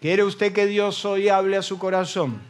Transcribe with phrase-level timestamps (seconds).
[0.00, 2.40] ¿Quiere usted que Dios hoy hable a su corazón?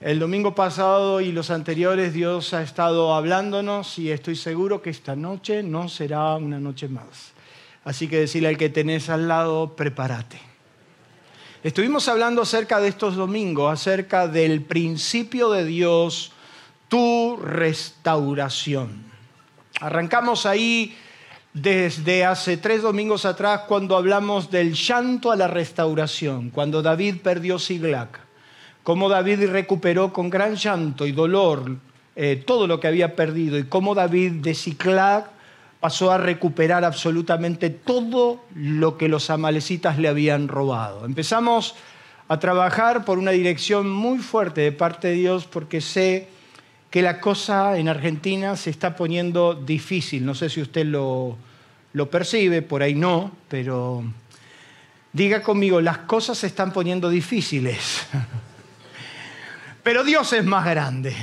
[0.00, 5.16] El domingo pasado y los anteriores Dios ha estado hablándonos y estoy seguro que esta
[5.16, 7.32] noche no será una noche más.
[7.82, 10.38] Así que decirle al que tenés al lado, prepárate.
[11.64, 16.30] Estuvimos hablando acerca de estos domingos, acerca del principio de Dios,
[16.86, 19.02] tu restauración.
[19.80, 20.96] Arrancamos ahí
[21.54, 27.60] desde hace tres domingos atrás cuando hablamos del llanto a la restauración, cuando David perdió
[27.60, 28.18] Siglac,
[28.82, 31.76] cómo David recuperó con gran llanto y dolor
[32.16, 35.30] eh, todo lo que había perdido y cómo David de Siglac
[35.78, 41.04] pasó a recuperar absolutamente todo lo que los amalecitas le habían robado.
[41.04, 41.76] Empezamos
[42.26, 46.33] a trabajar por una dirección muy fuerte de parte de Dios porque sé
[46.94, 50.24] que la cosa en Argentina se está poniendo difícil.
[50.24, 51.36] No sé si usted lo,
[51.92, 54.04] lo percibe, por ahí no, pero
[55.12, 58.06] diga conmigo, las cosas se están poniendo difíciles.
[59.82, 61.16] pero Dios es más grande.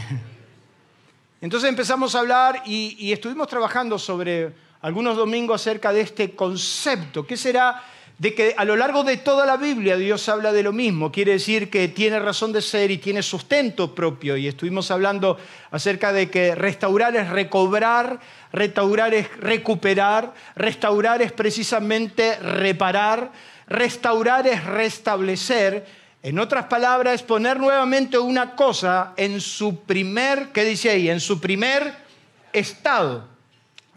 [1.39, 7.25] Entonces empezamos a hablar y, y, estuvimos trabajando sobre algunos domingos acerca de este concepto.
[7.25, 7.81] ¿Qué será
[8.21, 11.31] de que a lo largo de toda la Biblia Dios habla de lo mismo, quiere
[11.31, 14.37] decir que tiene razón de ser y tiene sustento propio.
[14.37, 15.39] Y estuvimos hablando
[15.71, 18.19] acerca de que restaurar es recobrar,
[18.53, 23.31] restaurar es recuperar, restaurar es precisamente reparar,
[23.65, 25.87] restaurar es restablecer.
[26.21, 31.09] En otras palabras, es poner nuevamente una cosa en su primer, ¿qué dice ahí?
[31.09, 31.91] En su primer
[32.53, 33.27] estado.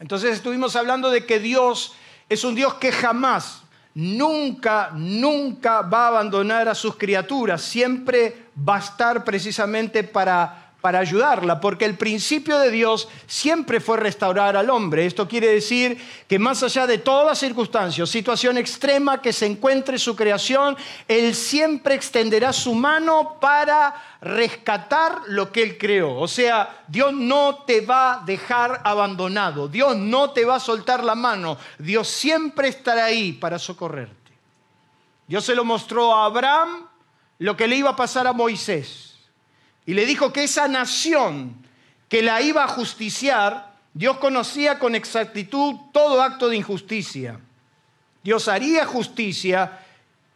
[0.01, 1.93] Entonces estuvimos hablando de que Dios
[2.31, 3.64] es un Dios que jamás
[3.95, 10.99] nunca, nunca va a abandonar a sus criaturas, siempre va a estar precisamente para, para
[10.99, 15.07] ayudarla, porque el principio de Dios siempre fue restaurar al hombre.
[15.07, 15.97] Esto quiere decir
[16.29, 20.77] que más allá de todas circunstancias, situación extrema que se encuentre su creación,
[21.09, 26.19] Él siempre extenderá su mano para rescatar lo que Él creó.
[26.19, 31.03] O sea, Dios no te va a dejar abandonado, Dios no te va a soltar
[31.03, 34.33] la mano, Dios siempre estará ahí para socorrerte.
[35.27, 36.87] Dios se lo mostró a Abraham
[37.39, 39.14] lo que le iba a pasar a Moisés.
[39.87, 41.57] Y le dijo que esa nación
[42.09, 47.41] que la iba a justiciar, Dios conocía con exactitud todo acto de injusticia.
[48.23, 49.81] Dios haría justicia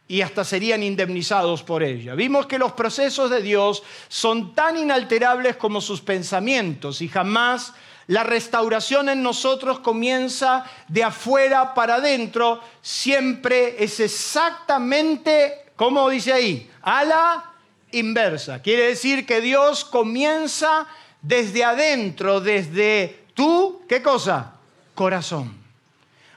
[0.06, 2.14] y hasta serían indemnizados por ella.
[2.14, 7.74] Vimos que los procesos de Dios son tan inalterables como sus pensamientos y jamás
[8.08, 16.70] la restauración en nosotros comienza de afuera para adentro, siempre es exactamente, como dice ahí,
[16.80, 17.47] a la
[17.92, 18.60] inversa.
[18.62, 20.86] Quiere decir que Dios comienza
[21.22, 24.54] desde adentro, desde tu, ¿qué cosa?
[24.94, 25.56] Corazón.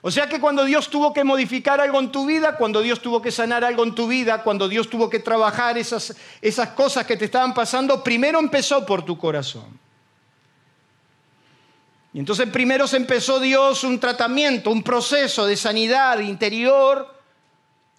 [0.04, 3.22] O sea que cuando Dios tuvo que modificar algo en tu vida, cuando Dios tuvo
[3.22, 7.18] que sanar algo en tu vida, cuando Dios tuvo que trabajar esas, esas cosas que
[7.18, 9.80] te estaban pasando, primero empezó por tu corazón.
[12.14, 17.16] Y entonces primero se empezó Dios un tratamiento, un proceso de sanidad interior,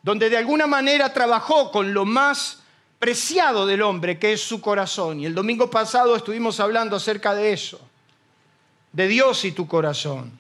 [0.03, 2.62] donde de alguna manera trabajó con lo más
[3.03, 5.19] preciado del hombre, que es su corazón.
[5.19, 7.81] Y el domingo pasado estuvimos hablando acerca de eso,
[8.93, 10.31] de Dios y tu corazón.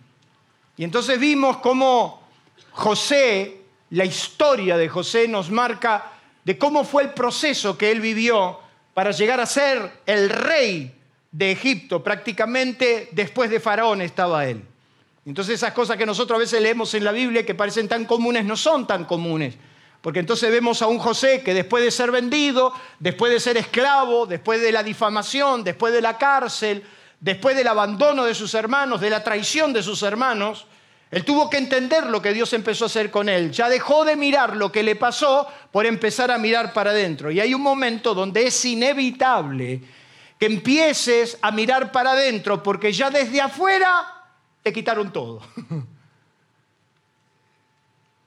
[0.76, 2.22] Y entonces vimos cómo
[2.70, 6.12] José, la historia de José nos marca
[6.44, 8.60] de cómo fue el proceso que él vivió
[8.94, 10.94] para llegar a ser el rey
[11.32, 12.00] de Egipto.
[12.00, 14.62] Prácticamente después de Faraón estaba él.
[15.26, 18.44] Entonces esas cosas que nosotros a veces leemos en la Biblia que parecen tan comunes
[18.44, 19.56] no son tan comunes.
[20.02, 24.26] Porque entonces vemos a un José que después de ser vendido, después de ser esclavo,
[24.26, 26.82] después de la difamación, después de la cárcel,
[27.20, 30.66] después del abandono de sus hermanos, de la traición de sus hermanos,
[31.12, 33.52] él tuvo que entender lo que Dios empezó a hacer con él.
[33.52, 37.30] Ya dejó de mirar lo que le pasó por empezar a mirar para adentro.
[37.30, 39.82] Y hay un momento donde es inevitable
[40.36, 44.24] que empieces a mirar para adentro porque ya desde afuera
[44.62, 45.42] te quitaron todo.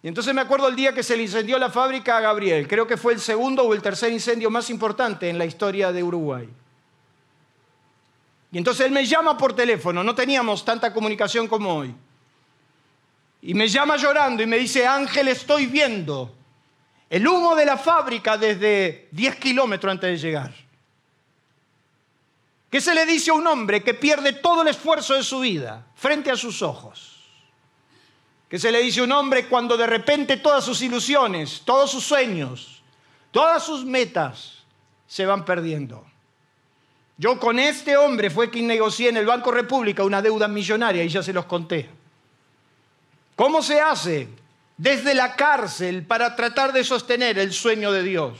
[0.05, 2.67] Y entonces me acuerdo el día que se le incendió la fábrica a Gabriel.
[2.67, 6.03] Creo que fue el segundo o el tercer incendio más importante en la historia de
[6.03, 6.47] Uruguay.
[8.51, 11.95] Y entonces él me llama por teléfono, no teníamos tanta comunicación como hoy.
[13.41, 16.35] Y me llama llorando y me dice, Ángel, estoy viendo
[17.09, 20.53] el humo de la fábrica desde 10 kilómetros antes de llegar.
[22.69, 25.87] ¿Qué se le dice a un hombre que pierde todo el esfuerzo de su vida
[25.95, 27.14] frente a sus ojos?
[28.49, 32.83] ¿Qué se le dice un hombre cuando de repente todas sus ilusiones, todos sus sueños,
[33.31, 34.63] todas sus metas
[35.07, 36.05] se van perdiendo?
[37.17, 41.09] Yo con este hombre fue quien negocié en el Banco República una deuda millonaria y
[41.09, 41.89] ya se los conté.
[43.35, 44.27] ¿Cómo se hace?
[44.77, 48.39] Desde la cárcel para tratar de sostener el sueño de Dios.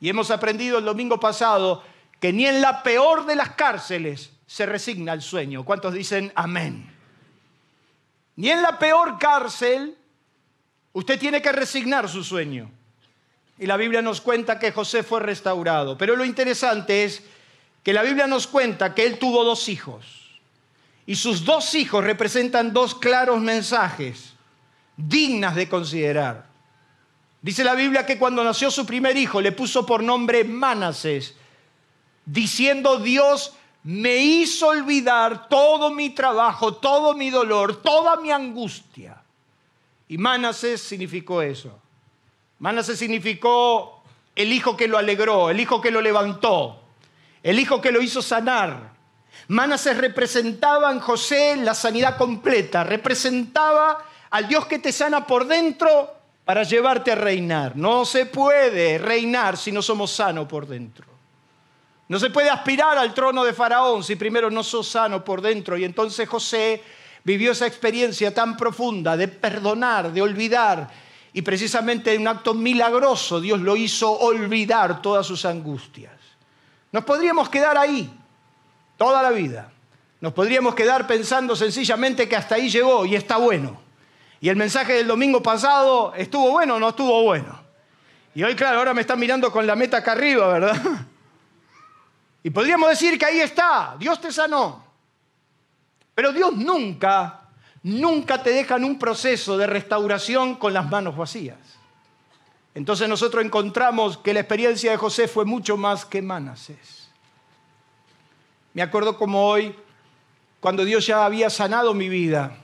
[0.00, 1.82] Y hemos aprendido el domingo pasado
[2.20, 5.64] que ni en la peor de las cárceles se resigna el sueño.
[5.64, 6.95] ¿Cuántos dicen amén?
[8.36, 9.96] Ni en la peor cárcel
[10.92, 12.70] usted tiene que resignar su sueño.
[13.58, 15.96] Y la Biblia nos cuenta que José fue restaurado.
[15.96, 17.22] Pero lo interesante es
[17.82, 20.04] que la Biblia nos cuenta que él tuvo dos hijos.
[21.06, 24.34] Y sus dos hijos representan dos claros mensajes
[24.96, 26.46] dignas de considerar.
[27.42, 31.34] Dice la Biblia que cuando nació su primer hijo le puso por nombre Manases,
[32.24, 33.52] diciendo Dios
[33.86, 39.22] me hizo olvidar todo mi trabajo, todo mi dolor, toda mi angustia.
[40.08, 41.78] Y Manases significó eso.
[42.58, 44.02] Manases significó
[44.34, 46.80] el hijo que lo alegró, el hijo que lo levantó,
[47.44, 48.92] el hijo que lo hizo sanar.
[49.46, 56.12] Manases representaba en José la sanidad completa, representaba al Dios que te sana por dentro
[56.44, 57.76] para llevarte a reinar.
[57.76, 61.15] No se puede reinar si no somos sanos por dentro.
[62.08, 65.76] No se puede aspirar al trono de Faraón si primero no sos sano por dentro.
[65.76, 66.82] Y entonces José
[67.24, 70.88] vivió esa experiencia tan profunda de perdonar, de olvidar.
[71.32, 76.12] Y precisamente en un acto milagroso Dios lo hizo olvidar todas sus angustias.
[76.92, 78.10] Nos podríamos quedar ahí
[78.96, 79.70] toda la vida.
[80.20, 83.80] Nos podríamos quedar pensando sencillamente que hasta ahí llegó y está bueno.
[84.40, 87.60] Y el mensaje del domingo pasado estuvo bueno o no estuvo bueno.
[88.34, 90.76] Y hoy, claro, ahora me están mirando con la meta acá arriba, ¿verdad?
[92.46, 94.84] Y podríamos decir que ahí está, Dios te sanó.
[96.14, 97.40] Pero Dios nunca,
[97.82, 101.58] nunca te deja en un proceso de restauración con las manos vacías.
[102.72, 107.08] Entonces nosotros encontramos que la experiencia de José fue mucho más que Manases.
[108.74, 109.74] Me acuerdo como hoy,
[110.60, 112.58] cuando Dios ya había sanado mi vida,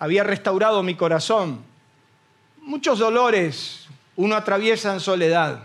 [0.00, 1.64] había restaurado mi corazón.
[2.60, 3.86] Muchos dolores
[4.16, 5.60] uno atraviesa en soledad.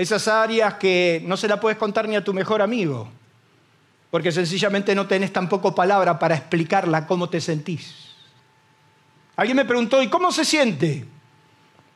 [0.00, 3.06] Esas áreas que no se la puedes contar ni a tu mejor amigo,
[4.10, 8.14] porque sencillamente no tenés tampoco palabra para explicarla cómo te sentís.
[9.36, 11.04] Alguien me preguntó, ¿y cómo se siente?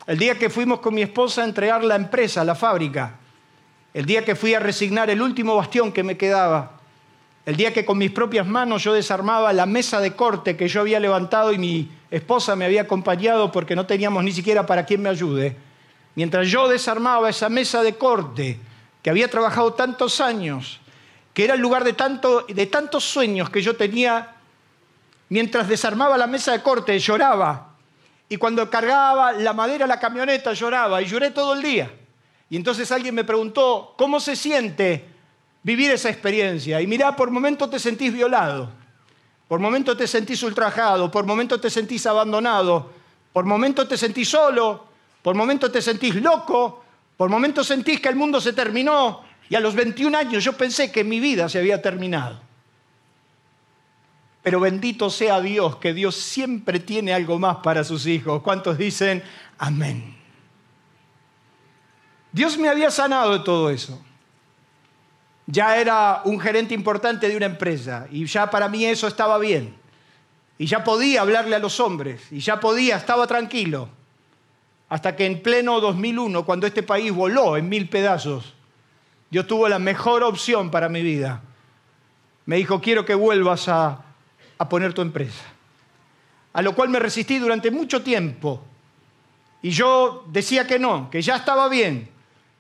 [0.06, 3.15] El día que fuimos con mi esposa a entregar la empresa, la fábrica,
[3.95, 6.73] el día que fui a resignar el último bastión que me quedaba,
[7.47, 10.83] el día que con mis propias manos yo desarmaba la mesa de corte que yo
[10.83, 15.00] había levantado y mi esposa me había acompañado porque no teníamos ni siquiera para quien
[15.00, 15.57] me ayude,
[16.14, 18.58] mientras yo desarmaba esa mesa de corte
[19.02, 20.81] que había trabajado tantos años,
[21.32, 24.37] que era el lugar de, tanto, de tantos sueños que yo tenía,
[25.28, 27.75] mientras desarmaba la mesa de corte lloraba
[28.28, 31.90] y cuando cargaba la madera a la camioneta lloraba y lloré todo el día.
[32.49, 35.05] Y entonces alguien me preguntó, ¿cómo se siente
[35.62, 36.81] vivir esa experiencia?
[36.81, 38.70] Y mirá, por momentos te sentís violado,
[39.49, 42.90] por momentos te sentís ultrajado, por momentos te sentís abandonado,
[43.32, 44.87] por momentos te sentís solo,
[45.25, 46.85] por momentos te sentís loco,
[47.16, 50.93] por momentos sentís que el mundo se terminó y a los 21 años yo pensé
[50.93, 52.38] que mi vida se había terminado.
[54.43, 58.43] Pero bendito sea Dios, que Dios siempre tiene algo más para sus hijos.
[58.43, 59.23] ¿Cuántos dicen
[59.57, 60.14] amén?
[62.31, 63.99] Dios me había sanado de todo eso.
[65.47, 69.75] Ya era un gerente importante de una empresa y ya para mí eso estaba bien.
[70.59, 74.03] Y ya podía hablarle a los hombres y ya podía, estaba tranquilo.
[74.88, 78.55] Hasta que en pleno 2001, cuando este país voló en mil pedazos,
[79.31, 81.43] Dios tuvo la mejor opción para mi vida.
[82.47, 84.05] Me dijo, quiero que vuelvas a
[84.59, 85.45] a poner tu empresa.
[86.53, 88.62] A lo cual me resistí durante mucho tiempo.
[89.62, 92.09] Y yo decía que no, que ya estaba bien,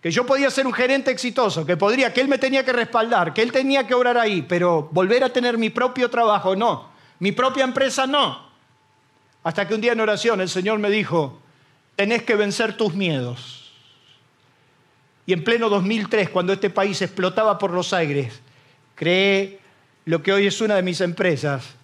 [0.00, 3.32] que yo podía ser un gerente exitoso, que podría, que él me tenía que respaldar,
[3.32, 6.88] que él tenía que obrar ahí, pero volver a tener mi propio trabajo, no.
[7.20, 8.48] Mi propia empresa, no.
[9.44, 11.40] Hasta que un día en oración el Señor me dijo,
[11.96, 13.72] tenés que vencer tus miedos.
[15.26, 18.40] Y en pleno 2003, cuando este país explotaba por los aires,
[18.94, 19.58] creé
[20.04, 21.74] lo que hoy es una de mis empresas,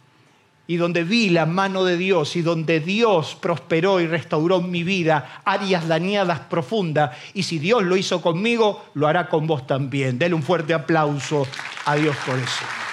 [0.70, 5.42] y donde vi la mano de Dios y donde Dios prosperó y restauró mi vida,
[5.44, 7.16] áreas dañadas profundas.
[7.34, 10.16] Y si Dios lo hizo conmigo, lo hará con vos también.
[10.16, 11.44] Denle un fuerte aplauso
[11.86, 12.89] a Dios por eso.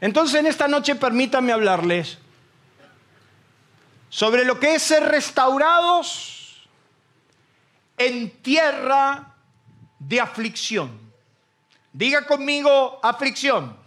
[0.00, 2.18] Entonces en esta noche permítanme hablarles
[4.08, 6.66] sobre lo que es ser restaurados
[7.96, 9.34] en tierra
[9.98, 10.98] de aflicción.
[11.92, 13.78] Diga conmigo aflicción.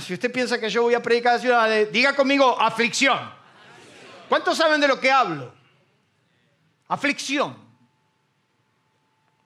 [0.00, 1.40] Si usted piensa que yo voy a predicar,
[1.92, 3.18] diga conmigo aflicción.
[4.28, 5.54] ¿Cuántos saben de lo que hablo?
[6.88, 7.56] Aflicción.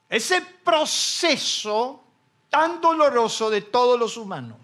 [0.09, 2.05] Ese proceso
[2.51, 4.59] tan doloroso de todos los humanos.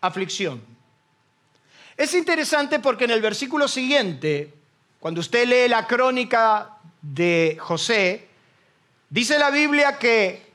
[0.00, 0.62] Aflicción.
[1.96, 4.54] Es interesante porque en el versículo siguiente,
[4.98, 8.28] cuando usted lee la crónica de José,
[9.10, 10.50] dice la Biblia que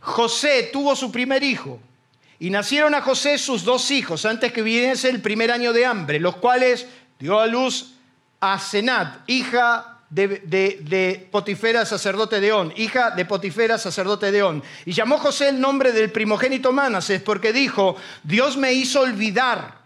[0.00, 1.80] José tuvo su primer hijo
[2.38, 6.20] y nacieron a José sus dos hijos antes que viniese el primer año de hambre,
[6.20, 6.86] los cuales
[7.18, 7.94] dio a luz
[8.40, 14.62] a Senat, hija de, Potifera, sacerdote de On, hija de Potifera, sacerdote de On.
[14.84, 19.78] Y llamó José el nombre del primogénito Manases porque dijo, Dios me hizo olvidar,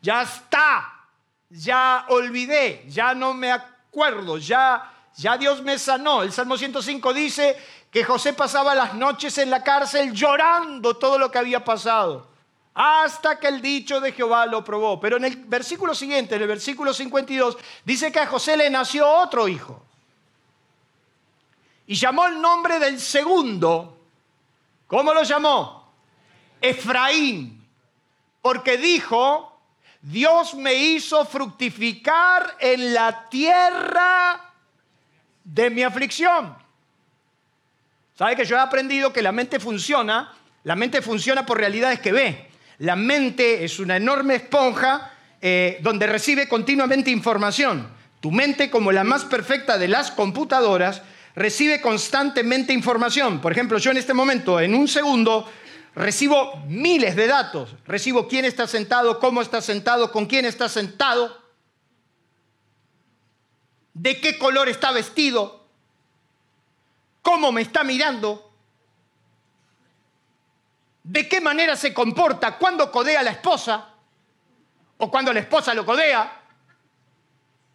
[0.00, 1.06] ya está,
[1.50, 6.22] ya olvidé, ya no me acuerdo, ya, ya Dios me sanó.
[6.22, 7.56] El Salmo 105 dice
[7.90, 12.35] que José pasaba las noches en la cárcel llorando todo lo que había pasado
[12.78, 15.00] hasta que el dicho de Jehová lo probó.
[15.00, 17.56] Pero en el versículo siguiente, en el versículo 52,
[17.86, 19.82] dice que a José le nació otro hijo.
[21.86, 23.98] Y llamó el nombre del segundo.
[24.86, 25.90] ¿Cómo lo llamó?
[26.60, 27.66] Efraín.
[28.42, 29.58] Porque dijo,
[30.02, 34.52] Dios me hizo fructificar en la tierra
[35.42, 36.54] de mi aflicción.
[38.18, 40.34] ¿Sabe que yo he aprendido que la mente funciona?
[40.64, 42.50] La mente funciona por realidades que ve.
[42.78, 47.88] La mente es una enorme esponja eh, donde recibe continuamente información.
[48.20, 51.02] Tu mente, como la más perfecta de las computadoras,
[51.34, 53.40] recibe constantemente información.
[53.40, 55.50] Por ejemplo, yo en este momento, en un segundo,
[55.94, 57.74] recibo miles de datos.
[57.86, 61.42] Recibo quién está sentado, cómo está sentado, con quién está sentado,
[63.94, 65.66] de qué color está vestido,
[67.22, 68.45] cómo me está mirando,
[71.06, 73.90] de qué manera se comporta cuando codea a la esposa
[74.98, 76.40] o cuando la esposa lo codea.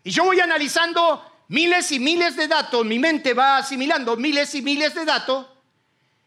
[0.04, 4.62] Y yo voy analizando miles y miles de datos, mi mente va asimilando miles y
[4.62, 5.46] miles de datos,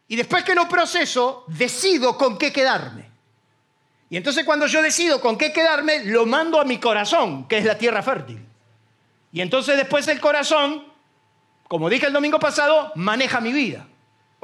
[0.08, 3.10] y después que lo proceso, decido con qué quedarme.
[4.08, 7.64] Y entonces cuando yo decido con qué quedarme, lo mando a mi corazón, que es
[7.64, 8.40] la tierra fértil.
[9.32, 10.84] Y entonces después el corazón,
[11.68, 13.86] como dije el domingo pasado, maneja mi vida.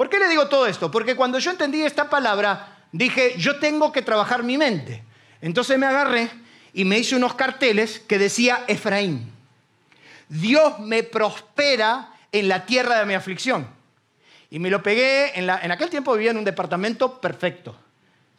[0.01, 0.89] ¿Por qué le digo todo esto?
[0.89, 5.03] Porque cuando yo entendí esta palabra, dije, yo tengo que trabajar mi mente.
[5.41, 6.27] Entonces me agarré
[6.73, 9.31] y me hice unos carteles que decía Efraín.
[10.27, 13.67] Dios me prospera en la tierra de mi aflicción.
[14.49, 17.77] Y me lo pegué, en, en aquel tiempo vivía en un departamento perfecto.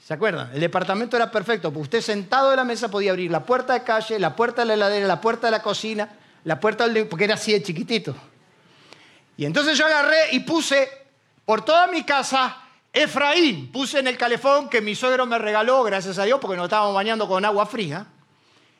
[0.04, 0.50] ¿Se acuerdan?
[0.54, 1.68] El departamento era perfecto.
[1.68, 4.74] Usted sentado en la mesa podía abrir la puerta de calle, la puerta de la
[4.74, 6.08] heladera, la puerta de la cocina,
[6.42, 7.06] la puerta del...
[7.06, 8.16] porque era así de chiquitito.
[9.36, 11.01] Y entonces yo agarré y puse
[11.44, 12.56] por toda mi casa,
[12.92, 16.64] Efraín, puse en el calefón que mi suegro me regaló, gracias a Dios, porque nos
[16.64, 18.06] estábamos bañando con agua fría.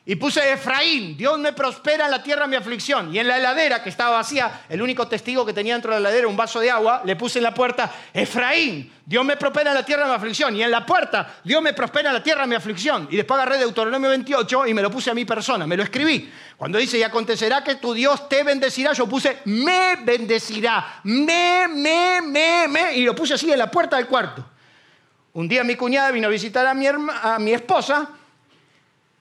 [0.05, 3.15] Y puse Efraín, Dios me prospera en la tierra mi aflicción.
[3.15, 6.09] Y en la heladera, que estaba vacía, el único testigo que tenía dentro de la
[6.09, 9.75] heladera un vaso de agua, le puse en la puerta, Efraín, Dios me prospera en
[9.75, 10.53] la tierra mi aflicción.
[10.57, 13.07] Y en la puerta, Dios me prospera en la tierra mi aflicción.
[13.11, 16.29] Y después agarré Deuteronomio 28 y me lo puse a mi persona, me lo escribí.
[16.57, 22.19] Cuando dice, y acontecerá que tu Dios te bendecirá, yo puse, me bendecirá, me, me,
[22.21, 24.45] me, me, y lo puse así en la puerta del cuarto.
[25.31, 28.09] Un día mi cuñada vino a visitar a mi, a mi esposa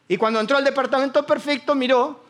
[0.09, 2.23] y cuando entró al departamento perfecto, miró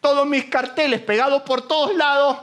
[0.00, 2.38] todos mis carteles pegados por todos lados.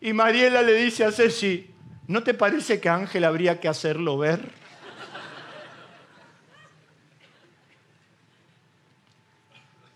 [0.00, 1.70] Y Mariela le dice a Ceci,
[2.06, 4.57] ¿no te parece que Ángel habría que hacerlo ver?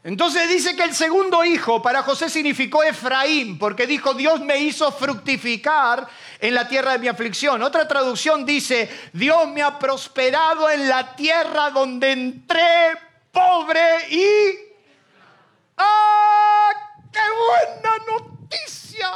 [0.05, 4.91] Entonces dice que el segundo hijo para José significó Efraín, porque dijo, Dios me hizo
[4.91, 6.09] fructificar
[6.41, 7.63] en la tierra de mi aflicción.
[7.63, 12.99] Otra traducción dice, Dios me ha prosperado en la tierra donde entré
[13.31, 14.73] pobre y...
[15.77, 16.71] ¡Ah!
[17.13, 17.21] ¡Qué
[17.79, 19.09] buena noticia!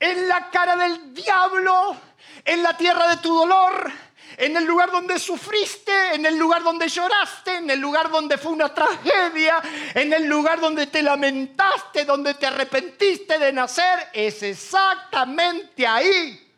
[0.00, 1.94] En la cara del diablo,
[2.42, 3.92] en la tierra de tu dolor,
[4.36, 8.52] en el lugar donde sufriste, en el lugar donde lloraste, en el lugar donde fue
[8.52, 9.60] una tragedia,
[9.94, 16.48] en el lugar donde te lamentaste, donde te arrepentiste de nacer, es exactamente ahí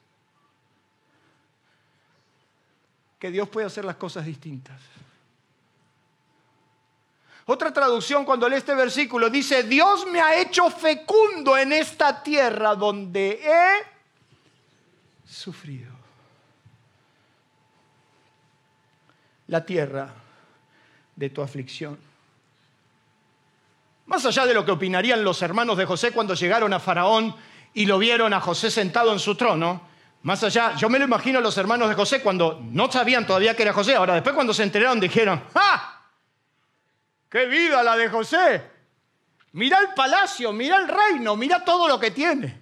[3.19, 4.79] que Dios puede hacer las cosas distintas.
[7.47, 12.75] Otra traducción cuando lee este versículo dice, Dios me ha hecho fecundo en esta tierra
[12.75, 15.94] donde he sufrido.
[19.49, 20.13] La tierra
[21.17, 21.99] de tu aflicción.
[24.07, 27.35] Más allá de lo que opinarían los hermanos de José cuando llegaron a Faraón
[27.73, 29.83] y lo vieron a José sentado en su trono,
[30.23, 33.55] más allá, yo me lo imagino a los hermanos de José cuando no sabían todavía
[33.55, 36.03] que era José, ahora después cuando se enteraron dijeron, ¡ah!
[37.29, 38.63] ¡Qué vida la de José!
[39.53, 42.59] Mira el palacio, mira el reino, mira todo lo que tiene.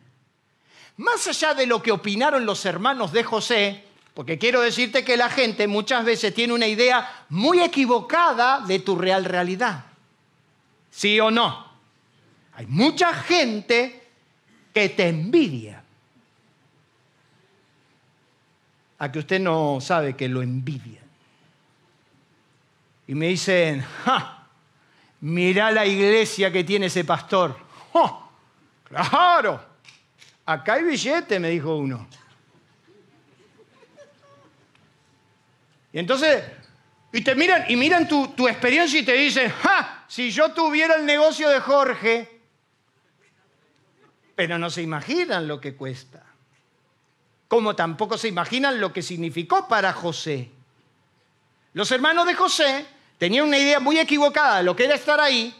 [0.98, 3.84] Más allá de lo que opinaron los hermanos de José,
[4.14, 8.96] porque quiero decirte que la gente muchas veces tiene una idea muy equivocada de tu
[8.96, 9.86] real realidad.
[10.90, 11.66] ¿Sí o no?
[12.54, 14.02] Hay mucha gente
[14.74, 15.82] que te envidia.
[18.98, 21.00] A que usted no sabe que lo envidia.
[23.08, 24.46] Y me dicen, ¡ja!
[25.22, 27.56] Mirá la iglesia que tiene ese pastor.
[27.94, 28.28] ¡Oh!
[28.84, 29.64] ¡Claro!
[30.44, 32.06] Acá hay billete, me dijo uno.
[35.92, 36.42] Y entonces,
[37.12, 40.04] y te miran, y miran tu, tu experiencia y te dicen, ¡ja!
[40.08, 42.40] Si yo tuviera el negocio de Jorge,
[44.34, 46.24] pero no se imaginan lo que cuesta.
[47.48, 50.50] Como tampoco se imaginan lo que significó para José.
[51.74, 52.86] Los hermanos de José
[53.18, 55.54] tenían una idea muy equivocada de lo que era estar ahí,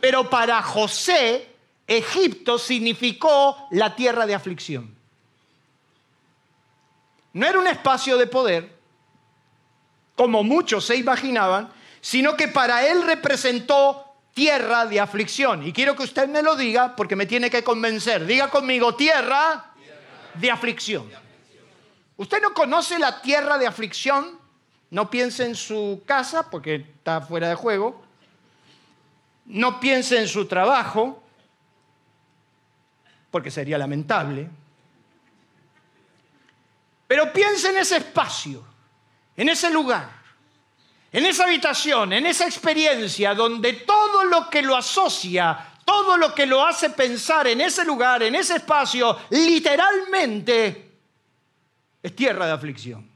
[0.00, 1.48] pero para José
[1.86, 4.94] Egipto significó la tierra de aflicción.
[7.32, 8.73] No era un espacio de poder,
[10.14, 14.04] como muchos se imaginaban, sino que para él representó
[14.34, 15.66] tierra de aflicción.
[15.66, 18.26] Y quiero que usted me lo diga porque me tiene que convencer.
[18.26, 19.72] Diga conmigo, tierra,
[20.34, 21.08] de aflicción.
[22.16, 24.38] ¿Usted no conoce la tierra de aflicción?
[24.90, 28.02] No piense en su casa porque está fuera de juego.
[29.46, 31.22] No piense en su trabajo
[33.30, 34.48] porque sería lamentable.
[37.06, 38.64] Pero piense en ese espacio,
[39.36, 40.08] en ese lugar,
[41.12, 46.46] en esa habitación, en esa experiencia donde todo lo que lo asocia, todo lo que
[46.46, 50.90] lo hace pensar en ese lugar, en ese espacio, literalmente
[52.02, 53.08] es tierra de aflicción.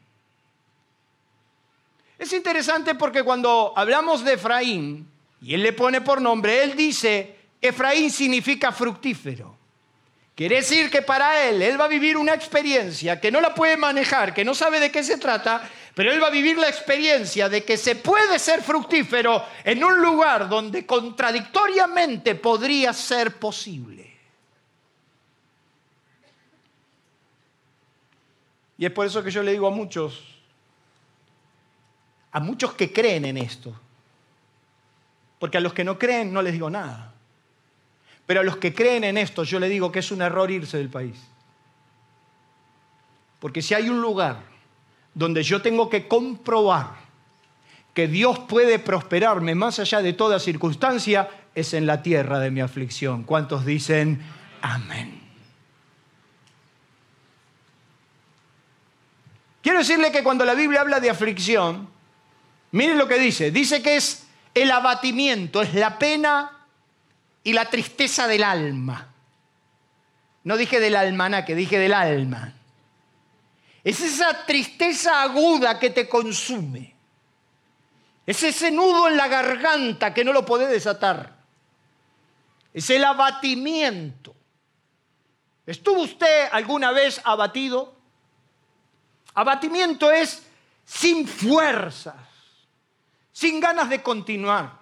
[2.18, 5.08] Es interesante porque cuando hablamos de Efraín,
[5.40, 9.56] y él le pone por nombre, él dice, Efraín significa fructífero.
[10.34, 13.76] Quiere decir que para él, él va a vivir una experiencia que no la puede
[13.76, 17.48] manejar, que no sabe de qué se trata, pero él va a vivir la experiencia
[17.48, 24.08] de que se puede ser fructífero en un lugar donde contradictoriamente podría ser posible.
[28.78, 30.22] Y es por eso que yo le digo a muchos,
[32.30, 33.74] a muchos que creen en esto,
[35.40, 37.12] porque a los que no creen no les digo nada.
[38.24, 40.76] Pero a los que creen en esto yo le digo que es un error irse
[40.76, 41.20] del país.
[43.40, 44.47] Porque si hay un lugar
[45.18, 46.92] donde yo tengo que comprobar
[47.92, 52.60] que Dios puede prosperarme más allá de toda circunstancia, es en la tierra de mi
[52.60, 53.24] aflicción.
[53.24, 54.22] ¿Cuántos dicen
[54.62, 55.20] amén?
[59.60, 61.88] Quiero decirle que cuando la Biblia habla de aflicción,
[62.70, 63.50] miren lo que dice.
[63.50, 66.52] Dice que es el abatimiento, es la pena
[67.42, 69.08] y la tristeza del alma.
[70.44, 72.54] No dije del almanaque, dije del alma.
[73.88, 76.94] Es esa tristeza aguda que te consume.
[78.26, 81.38] Es ese nudo en la garganta que no lo puede desatar.
[82.74, 84.36] Es el abatimiento.
[85.64, 87.94] ¿Estuvo usted alguna vez abatido?
[89.32, 90.46] Abatimiento es
[90.84, 92.20] sin fuerzas,
[93.32, 94.76] sin ganas de continuar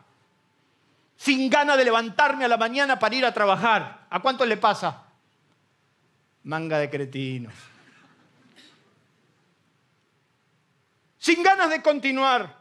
[1.16, 4.06] sin ganas de levantarme a la mañana para ir a trabajar.
[4.10, 5.04] ¿A cuánto le pasa?
[6.42, 7.54] Manga de cretinos.
[11.26, 12.56] Sin ganas de continuar.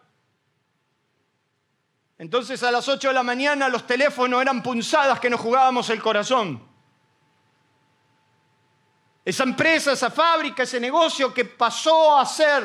[2.17, 6.01] Entonces a las 8 de la mañana los teléfonos eran punzadas que nos jugábamos el
[6.01, 6.67] corazón.
[9.23, 12.63] Esa empresa, esa fábrica, ese negocio que pasó a ser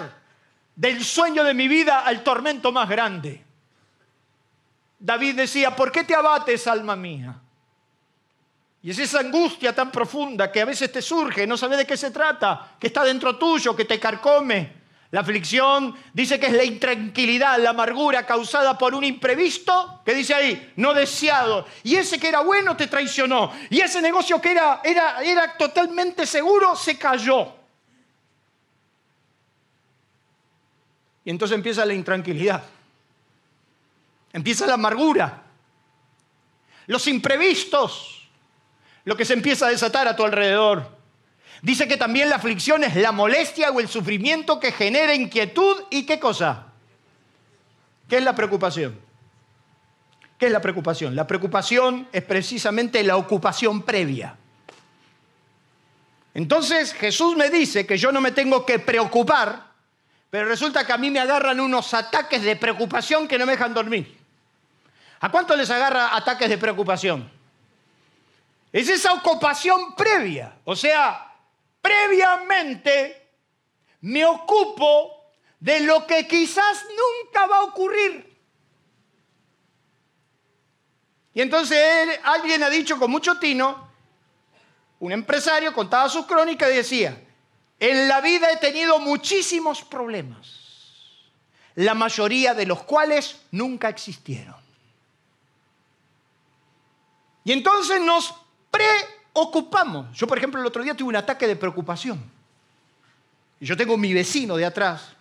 [0.74, 3.44] del sueño de mi vida al tormento más grande.
[4.98, 7.38] David decía, ¿por qué te abates, alma mía?
[8.80, 11.98] Y es esa angustia tan profunda que a veces te surge, no sabes de qué
[11.98, 14.80] se trata, que está dentro tuyo, que te carcome.
[15.11, 20.35] La aflicción dice que es la intranquilidad, la amargura causada por un imprevisto, que dice
[20.35, 21.66] ahí, no deseado.
[21.83, 23.53] Y ese que era bueno te traicionó.
[23.70, 27.53] Y ese negocio que era, era, era totalmente seguro se cayó.
[31.25, 32.62] Y entonces empieza la intranquilidad.
[34.33, 35.42] Empieza la amargura,
[36.87, 38.29] los imprevistos,
[39.05, 40.99] lo que se empieza a desatar a tu alrededor.
[41.62, 46.07] Dice que también la aflicción es la molestia o el sufrimiento que genera inquietud y
[46.07, 46.66] qué cosa?
[48.09, 48.99] ¿Qué es la preocupación?
[50.38, 51.14] ¿Qué es la preocupación?
[51.14, 54.37] La preocupación es precisamente la ocupación previa.
[56.33, 59.66] Entonces Jesús me dice que yo no me tengo que preocupar,
[60.31, 63.75] pero resulta que a mí me agarran unos ataques de preocupación que no me dejan
[63.75, 64.18] dormir.
[65.20, 67.31] ¿A cuánto les agarra ataques de preocupación?
[68.73, 70.55] Es esa ocupación previa.
[70.64, 71.30] O sea,
[71.81, 73.31] previamente
[74.01, 78.31] me ocupo de lo que quizás nunca va a ocurrir.
[81.33, 83.88] Y entonces alguien ha dicho con mucho tino,
[84.99, 87.27] un empresario contaba sus crónicas y decía,
[87.79, 90.61] en la vida he tenido muchísimos problemas,
[91.77, 94.57] la mayoría de los cuales nunca existieron.
[97.45, 98.35] Y entonces nos
[99.33, 100.16] preocupamos.
[100.16, 102.23] Yo, por ejemplo, el otro día tuve un ataque de preocupación.
[103.61, 105.14] Y yo tengo mi vecino de atrás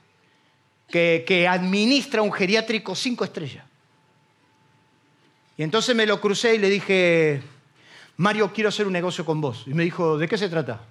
[0.88, 3.66] que, que administra un geriátrico cinco estrellas.
[5.58, 7.42] Y entonces me lo crucé y le dije,
[8.18, 9.64] Mario, quiero hacer un negocio con vos.
[9.68, 10.82] Y me dijo, ¿de qué se trata?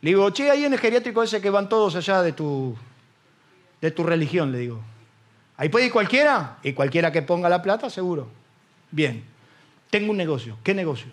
[0.00, 2.76] Le digo, che, ahí en el geriátrico ese que van todos allá de tu,
[3.80, 4.80] de tu religión, le digo.
[5.56, 6.58] ¿Ahí puede ir cualquiera?
[6.62, 8.28] Y cualquiera que ponga la plata, seguro.
[8.90, 9.24] Bien,
[9.90, 10.56] tengo un negocio.
[10.62, 11.08] ¿Qué negocio?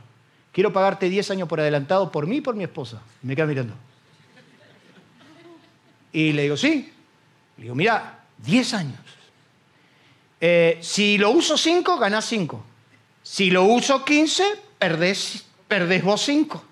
[0.56, 3.02] Quiero pagarte 10 años por adelantado por mí y por mi esposa.
[3.24, 3.74] me queda mirando.
[6.13, 6.94] Y le digo, sí.
[7.58, 9.00] Le digo, mira, 10 años.
[10.39, 12.63] Eh, si lo uso 5, ganás 5.
[13.22, 14.46] Si lo uso 15,
[14.80, 16.63] perdés, perdés vos 5.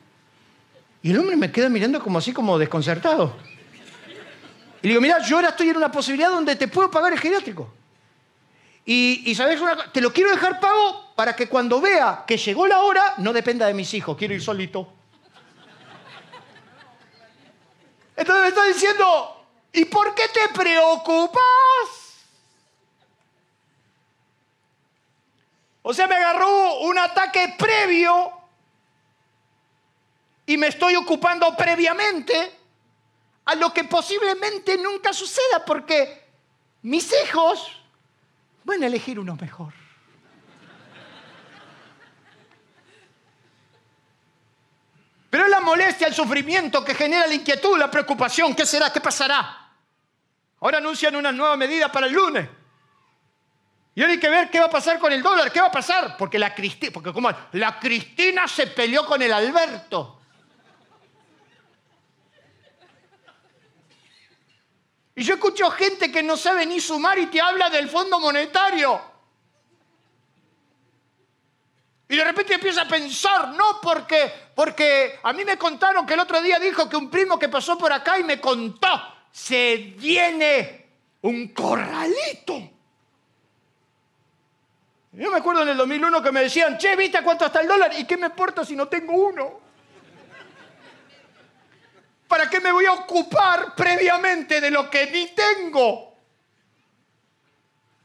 [1.02, 3.36] Y el hombre me queda mirando como así, como desconcertado.
[4.82, 7.19] Y le digo, mira, yo ahora estoy en una posibilidad donde te puedo pagar el
[7.19, 7.69] geriátrico.
[8.86, 12.82] Y, ¿sabes una Te lo quiero dejar pago para que cuando vea que llegó la
[12.82, 14.91] hora, no dependa de mis hijos, quiero ir solito.
[18.15, 21.43] Entonces me está diciendo, ¿y por qué te preocupas?
[25.82, 28.32] O sea, me agarró un ataque previo
[30.45, 32.60] y me estoy ocupando previamente
[33.45, 36.23] a lo que posiblemente nunca suceda porque
[36.84, 37.82] mis hijos
[38.63, 39.83] van a elegir uno mejor.
[45.34, 48.54] Pero es la molestia, el sufrimiento que genera la inquietud, la preocupación.
[48.54, 48.93] ¿Qué será?
[48.93, 49.67] ¿Qué pasará?
[50.60, 52.48] Ahora anuncian una nueva medida para el lunes.
[53.96, 55.72] Y ahora hay que ver qué va a pasar con el dólar, qué va a
[55.72, 56.17] pasar.
[56.17, 56.54] Porque la,
[56.93, 57.13] porque
[57.54, 60.22] la Cristina se peleó con el Alberto.
[65.15, 69.02] Y yo escucho gente que no sabe ni sumar y te habla del Fondo Monetario.
[72.08, 76.20] Y de repente empieza a pensar, no, porque, porque a mí me contaron que el
[76.20, 78.89] otro día dijo que un primo que pasó por acá y me contó,
[79.32, 80.86] se viene
[81.22, 82.70] un corralito.
[85.13, 87.92] Yo me acuerdo en el 2001 que me decían, che, ¿viste cuánto está el dólar?
[87.98, 89.62] ¿Y qué me importa si no tengo uno?
[92.28, 96.18] ¿Para qué me voy a ocupar previamente de lo que ni tengo?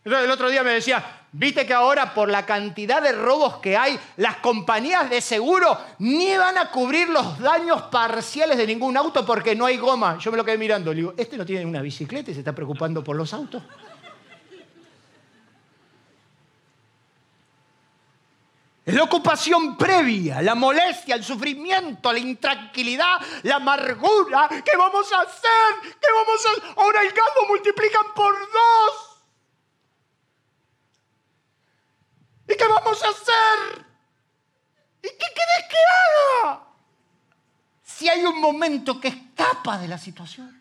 [0.05, 3.99] El otro día me decía, viste que ahora por la cantidad de robos que hay,
[4.17, 9.55] las compañías de seguro ni van a cubrir los daños parciales de ningún auto porque
[9.55, 10.19] no hay goma.
[10.19, 12.55] Yo me lo quedé mirando, le digo, este no tiene una bicicleta y se está
[12.55, 13.62] preocupando por los autos.
[18.88, 24.49] Es la ocupación previa, la molestia, el sufrimiento, la intranquilidad, la amargura.
[24.49, 25.93] ¿Qué vamos a hacer?
[26.01, 26.75] ¿Qué vamos a hacer?
[26.79, 29.08] Ahora el gas lo multiplican por dos.
[32.49, 33.85] ¿Y qué vamos a hacer?
[35.03, 36.61] ¿Y qué quieres que haga?
[37.85, 40.59] Si hay un momento que escapa de la situación.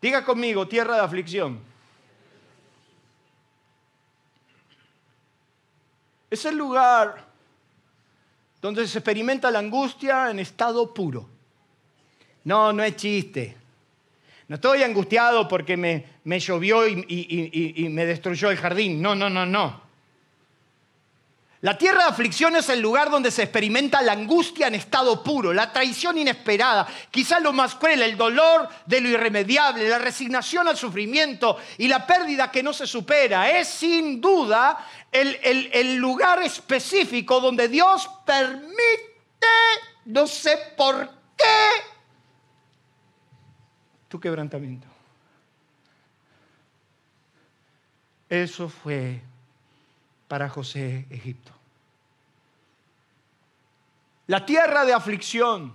[0.00, 1.60] Diga conmigo, tierra de aflicción.
[6.30, 7.24] Es el lugar
[8.60, 11.28] donde se experimenta la angustia en estado puro.
[12.44, 13.63] No, no es chiste.
[14.46, 19.00] No estoy angustiado porque me, llovió y, me destruyó el jardín.
[19.00, 19.82] No, no, no, no.
[21.62, 25.50] La tierra de aflicción es el lugar donde se experimenta la angustia en estado puro,
[25.54, 30.76] la traición inesperada, quizás lo más cruel, el dolor de lo irremediable, la resignación al
[30.76, 33.50] sufrimiento y la pérdida que no se supera.
[33.50, 39.48] Es sin duda el lugar específico donde Dios permite,
[40.04, 41.93] no sé por qué,
[44.14, 44.86] tu quebrantamiento.
[48.28, 49.20] Eso fue
[50.28, 51.50] para José Egipto.
[54.28, 55.74] La tierra de aflicción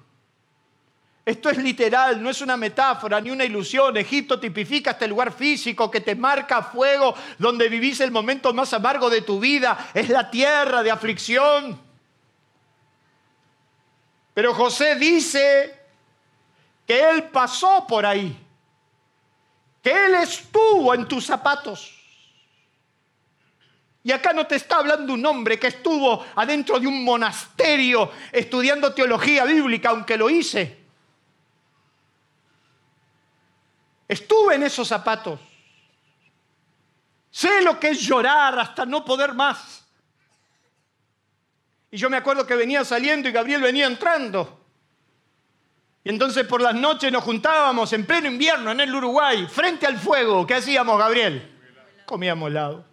[1.26, 3.98] Esto es literal, no es una metáfora ni una ilusión.
[3.98, 9.10] Egipto tipifica este lugar físico que te marca fuego, donde vivís el momento más amargo
[9.10, 9.92] de tu vida.
[9.94, 11.78] Es la tierra de aflicción.
[14.34, 15.79] Pero José dice
[16.90, 18.36] que él pasó por ahí,
[19.80, 21.96] que él estuvo en tus zapatos.
[24.02, 28.92] Y acá no te está hablando un hombre que estuvo adentro de un monasterio estudiando
[28.92, 30.80] teología bíblica, aunque lo hice.
[34.08, 35.40] Estuve en esos zapatos.
[37.30, 39.86] Sé lo que es llorar hasta no poder más.
[41.92, 44.59] Y yo me acuerdo que venía saliendo y Gabriel venía entrando.
[46.10, 50.48] Entonces por las noches nos juntábamos en pleno invierno en el Uruguay, frente al fuego.
[50.48, 51.48] ¿Qué hacíamos, Gabriel?
[52.04, 52.84] Comíamos helado.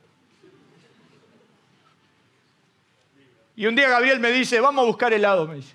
[3.57, 5.75] Y un día Gabriel me dice, vamos a buscar helado, me dice.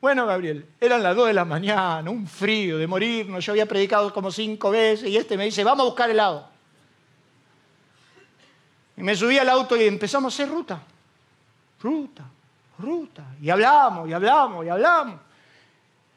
[0.00, 3.44] Bueno, Gabriel, eran las 2 de la mañana, un frío de morirnos.
[3.44, 6.48] Yo había predicado como cinco veces y este me dice, vamos a buscar helado.
[8.96, 10.82] Y me subí al auto y empezamos a hacer ruta.
[11.80, 12.24] Ruta,
[12.80, 13.22] ruta.
[13.40, 15.26] Y hablamos, y hablamos, y hablamos.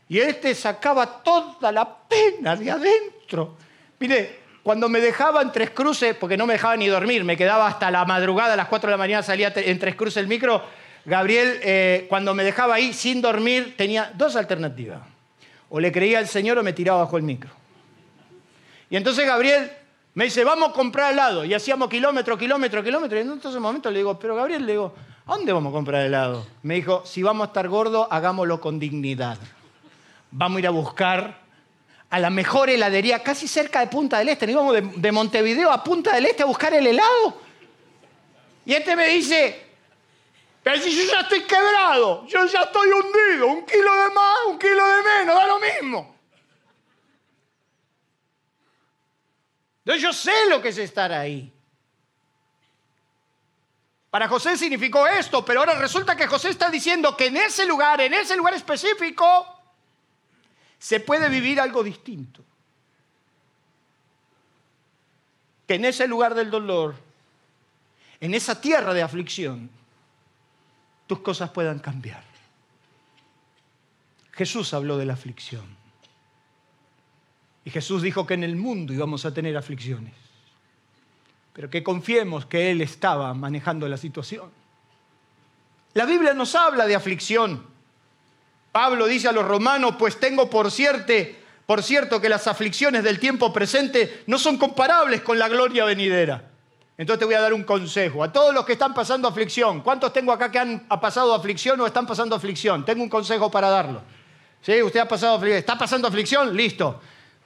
[0.09, 3.55] Y este sacaba toda la pena de adentro.
[3.99, 7.67] Mire, cuando me dejaba en Tres Cruces, porque no me dejaba ni dormir, me quedaba
[7.67, 10.63] hasta la madrugada, a las 4 de la mañana salía en Tres Cruces el micro,
[11.05, 14.99] Gabriel, eh, cuando me dejaba ahí sin dormir, tenía dos alternativas.
[15.69, 17.51] O le creía al Señor o me tiraba bajo el micro.
[18.89, 19.71] Y entonces Gabriel
[20.15, 21.45] me dice, vamos a comprar helado.
[21.45, 23.17] Y hacíamos kilómetro, kilómetro, kilómetro.
[23.17, 24.95] Y en ese momento le digo, pero Gabriel, le digo,
[25.27, 26.45] ¿a dónde vamos a comprar helado?
[26.63, 29.37] Me dijo, si vamos a estar gordos, hagámoslo con dignidad.
[30.31, 31.41] Vamos a ir a buscar
[32.09, 34.45] a la mejor heladería, casi cerca de Punta del Este.
[34.47, 37.41] Nos íbamos de, de Montevideo a Punta del Este a buscar el helado.
[38.65, 39.69] Y este me dice,
[40.61, 44.59] pero si yo ya estoy quebrado, yo ya estoy hundido, un kilo de más, un
[44.59, 46.15] kilo de menos, da lo mismo.
[49.79, 51.51] Entonces yo sé lo que es estar ahí.
[54.11, 58.01] Para José significó esto, pero ahora resulta que José está diciendo que en ese lugar,
[58.01, 59.58] en ese lugar específico,
[60.79, 62.43] se puede vivir algo distinto.
[65.67, 66.95] Que en ese lugar del dolor,
[68.19, 69.69] en esa tierra de aflicción,
[71.05, 72.23] tus cosas puedan cambiar.
[74.31, 75.77] Jesús habló de la aflicción.
[77.65, 80.13] Y Jesús dijo que en el mundo íbamos a tener aflicciones.
[81.53, 84.49] Pero que confiemos que Él estaba manejando la situación.
[85.93, 87.78] La Biblia nos habla de aflicción.
[88.71, 91.13] Pablo dice a los romanos, pues tengo por cierto,
[91.65, 96.43] por cierto que las aflicciones del tiempo presente no son comparables con la gloria venidera.
[96.97, 98.23] Entonces te voy a dar un consejo.
[98.23, 101.87] A todos los que están pasando aflicción, ¿cuántos tengo acá que han pasado aflicción o
[101.87, 102.83] están pasando aflicción?
[102.83, 104.01] Tengo un consejo para darlo.
[104.61, 104.81] ¿Sí?
[104.81, 105.59] ¿Usted ha pasado aflicción?
[105.59, 106.55] ¿Está pasando aflicción?
[106.55, 106.99] Listo.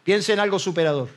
[0.03, 1.09] Piense en algo superador.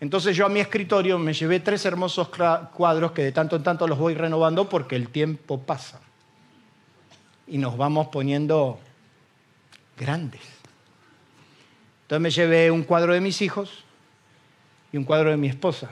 [0.00, 2.28] Entonces yo a mi escritorio me llevé tres hermosos
[2.72, 6.00] cuadros que de tanto en tanto los voy renovando porque el tiempo pasa.
[7.52, 8.80] Y nos vamos poniendo
[9.96, 10.40] grandes.
[12.02, 13.84] Entonces me llevé un cuadro de mis hijos,
[14.92, 15.90] y un cuadro de mi esposa,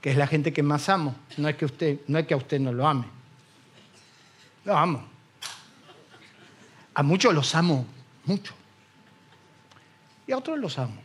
[0.00, 1.14] que es la gente que más amo.
[1.36, 3.06] No es que, usted, no es que a usted no lo ame.
[4.64, 5.06] Lo amo.
[6.94, 7.86] A muchos los amo,
[8.24, 8.52] mucho.
[10.26, 11.00] Y a otros los amo.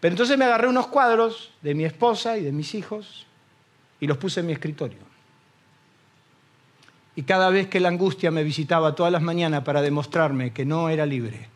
[0.00, 3.26] Pero entonces me agarré unos cuadros de mi esposa y de mis hijos
[4.00, 5.13] y los puse en mi escritorio.
[7.16, 10.88] Y cada vez que la angustia me visitaba todas las mañanas para demostrarme que no
[10.88, 11.48] era libre,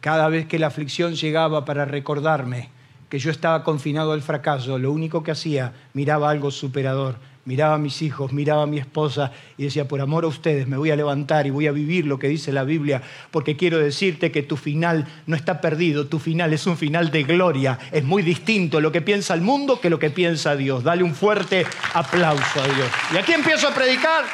[0.00, 2.70] cada vez que la aflicción llegaba para recordarme
[3.08, 7.78] que yo estaba confinado al fracaso, lo único que hacía, miraba algo superador, miraba a
[7.78, 10.96] mis hijos, miraba a mi esposa y decía, por amor a ustedes me voy a
[10.96, 14.56] levantar y voy a vivir lo que dice la Biblia, porque quiero decirte que tu
[14.56, 18.92] final no está perdido, tu final es un final de gloria, es muy distinto lo
[18.92, 20.84] que piensa el mundo que lo que piensa Dios.
[20.84, 22.88] Dale un fuerte aplauso a Dios.
[23.12, 24.24] Y aquí empiezo a predicar.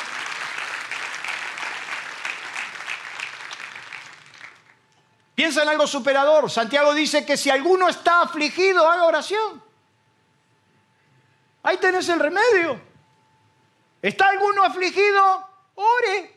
[5.35, 6.51] Piensa en algo superador.
[6.51, 9.63] Santiago dice que si alguno está afligido, haga oración.
[11.63, 12.88] Ahí tenés el remedio.
[14.01, 15.49] ¿Está alguno afligido?
[15.75, 16.37] Ore.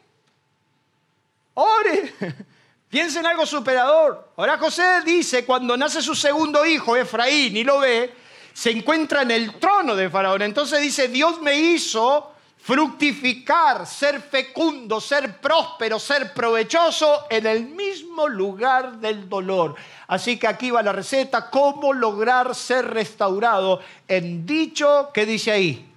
[1.53, 2.13] Ore.
[2.89, 4.31] Piensa en algo superador.
[4.35, 8.13] Ahora José dice, cuando nace su segundo hijo, Efraín, y lo ve,
[8.53, 10.41] se encuentra en el trono de Faraón.
[10.41, 18.27] Entonces dice, Dios me hizo fructificar, ser fecundo, ser próspero, ser provechoso en el mismo
[18.27, 19.75] lugar del dolor.
[20.07, 25.91] Así que aquí va la receta, cómo lograr ser restaurado en dicho, ¿qué dice ahí?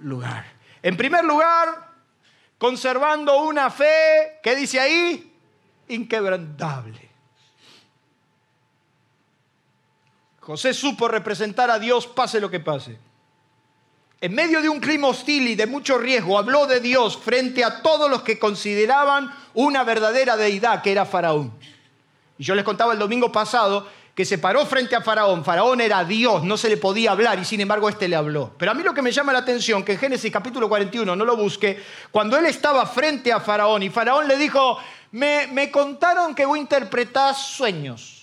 [0.00, 0.51] Lugar.
[0.82, 1.90] En primer lugar,
[2.58, 5.32] conservando una fe, ¿qué dice ahí?
[5.88, 7.10] Inquebrantable.
[10.40, 12.98] José supo representar a Dios pase lo que pase.
[14.20, 17.82] En medio de un clima hostil y de mucho riesgo, habló de Dios frente a
[17.82, 21.52] todos los que consideraban una verdadera deidad, que era Faraón.
[22.38, 25.44] Y yo les contaba el domingo pasado que se paró frente a Faraón.
[25.44, 28.52] Faraón era Dios, no se le podía hablar y sin embargo este le habló.
[28.58, 31.24] Pero a mí lo que me llama la atención, que en Génesis capítulo 41, no
[31.24, 34.78] lo busque, cuando él estaba frente a Faraón y Faraón le dijo,
[35.12, 38.18] me, me contaron que vos interpretás sueños.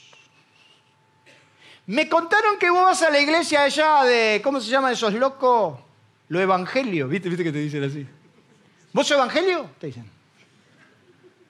[1.87, 5.79] Me contaron que vos vas a la iglesia allá de, ¿cómo se llaman esos locos?
[6.27, 7.29] Lo evangelio, ¿viste?
[7.29, 8.05] ¿Viste que te dicen así?
[8.93, 9.71] ¿Vos evangelio?
[9.79, 10.18] Te dicen.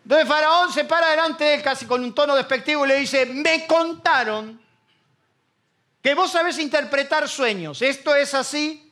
[0.10, 3.28] Entonces Faraón se para delante de él casi con un tono despectivo y le dice,
[3.28, 4.60] me contaron
[6.02, 7.80] que vos sabés interpretar sueños.
[7.84, 8.92] ¿Esto es así?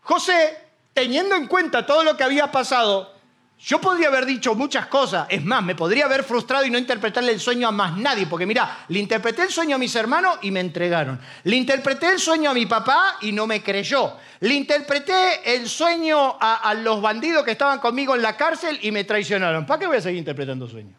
[0.00, 3.15] José, teniendo en cuenta todo lo que había pasado,
[3.58, 7.32] yo podría haber dicho muchas cosas, es más, me podría haber frustrado y no interpretarle
[7.32, 10.50] el sueño a más nadie, porque mira, le interpreté el sueño a mis hermanos y
[10.50, 11.18] me entregaron.
[11.44, 14.12] Le interpreté el sueño a mi papá y no me creyó.
[14.40, 19.04] Le interpreté el sueño a, los bandidos que estaban conmigo en la cárcel y me
[19.04, 19.64] traicionaron.
[19.64, 20.94] ¿Para qué voy a seguir interpretando sueños?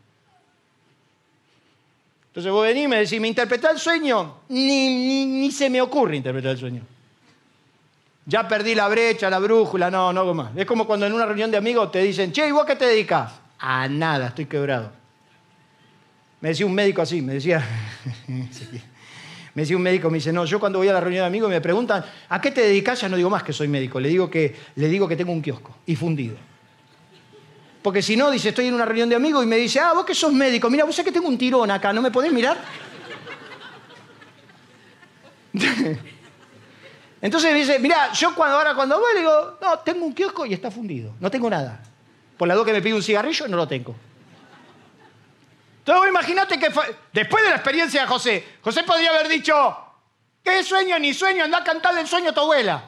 [2.30, 4.42] Entonces vos venís y me decís, ¿me interpreté el sueño?
[4.50, 6.97] Ni, ni se me ocurre interpretar el sueño.
[8.30, 10.52] Ya perdí la brecha, la brújula, no, no hago más.
[10.58, 12.86] Es como cuando en una reunión de amigos te dicen, che, ¿y vos qué te
[12.86, 13.32] dedicas?
[13.58, 14.92] A nada, estoy quebrado.
[16.42, 17.66] Me decía un médico así, me decía,
[18.28, 21.50] me decía un médico, me dice, no, yo cuando voy a la reunión de amigos
[21.50, 23.00] me preguntan, ¿a qué te dedicas?
[23.00, 25.42] Ya no digo más que soy médico, le digo que, le digo que tengo un
[25.42, 26.36] kiosco y fundido.
[27.82, 30.04] Porque si no, dice, estoy en una reunión de amigos y me dice, ah, vos
[30.04, 32.58] que sos médico, mira, vos sabés que tengo un tirón acá, ¿no me podés mirar?
[37.22, 40.70] Entonces dice, mira, yo cuando, ahora cuando voy digo, no, tengo un kiosco y está
[40.70, 41.82] fundido, no tengo nada.
[42.38, 43.96] Por la duda que me pide un cigarrillo, no lo tengo.
[45.80, 46.70] Entonces imagínate que
[47.14, 49.78] después de la experiencia de José, José podría haber dicho,
[50.44, 51.46] ¿qué sueño ni sueño?
[51.46, 52.84] Anda a cantarle el sueño a tu abuela.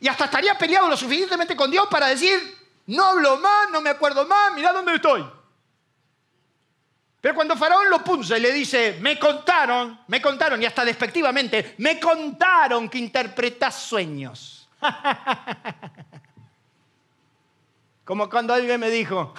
[0.00, 2.38] Y hasta estaría peleado lo suficientemente con Dios para decir,
[2.86, 5.24] no hablo más, no me acuerdo más, mira dónde estoy.
[7.20, 11.74] Pero cuando Faraón lo punza y le dice, me contaron, me contaron, y hasta despectivamente,
[11.78, 14.68] me contaron que interpretas sueños.
[18.04, 19.34] Como cuando alguien me dijo,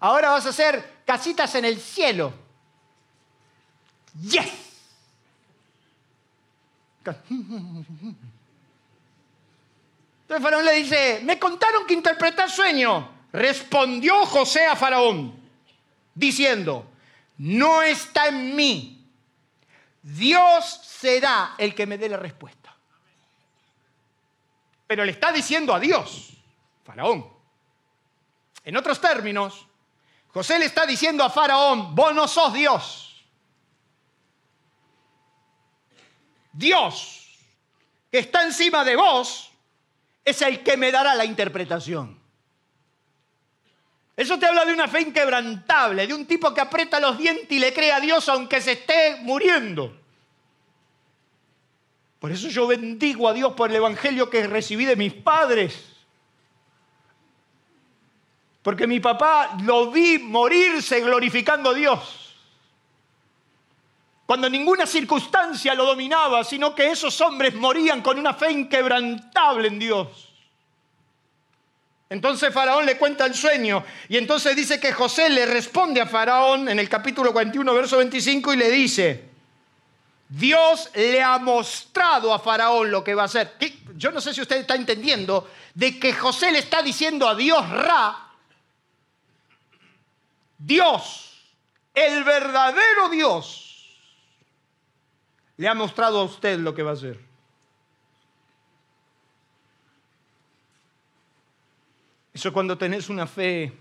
[0.00, 2.32] ahora vas a hacer casitas en el cielo.
[4.22, 4.52] Yes.
[10.22, 13.04] Entonces Faraón le dice, me contaron que interpretas sueños.
[13.32, 15.38] Respondió José a Faraón,
[16.14, 16.86] diciendo,
[17.38, 19.10] no está en mí.
[20.02, 22.74] Dios será el que me dé la respuesta.
[24.86, 26.30] Pero le está diciendo a Dios,
[26.84, 27.30] Faraón.
[28.64, 29.66] En otros términos,
[30.28, 33.24] José le está diciendo a Faraón, vos no sos Dios.
[36.52, 37.38] Dios,
[38.10, 39.50] que está encima de vos,
[40.24, 42.17] es el que me dará la interpretación.
[44.18, 47.60] Eso te habla de una fe inquebrantable, de un tipo que aprieta los dientes y
[47.60, 49.96] le cree a Dios aunque se esté muriendo.
[52.18, 55.94] Por eso yo bendigo a Dios por el Evangelio que recibí de mis padres.
[58.60, 62.34] Porque mi papá lo vi morirse glorificando a Dios.
[64.26, 69.78] Cuando ninguna circunstancia lo dominaba, sino que esos hombres morían con una fe inquebrantable en
[69.78, 70.27] Dios.
[72.10, 76.68] Entonces Faraón le cuenta el sueño y entonces dice que José le responde a Faraón
[76.68, 79.28] en el capítulo 41, verso 25 y le dice,
[80.28, 83.54] Dios le ha mostrado a Faraón lo que va a hacer.
[83.94, 87.68] Yo no sé si usted está entendiendo de que José le está diciendo a Dios
[87.68, 88.28] Ra,
[90.56, 91.34] Dios,
[91.94, 93.98] el verdadero Dios,
[95.58, 97.27] le ha mostrado a usted lo que va a hacer.
[102.38, 103.72] Eso es cuando tenés una fe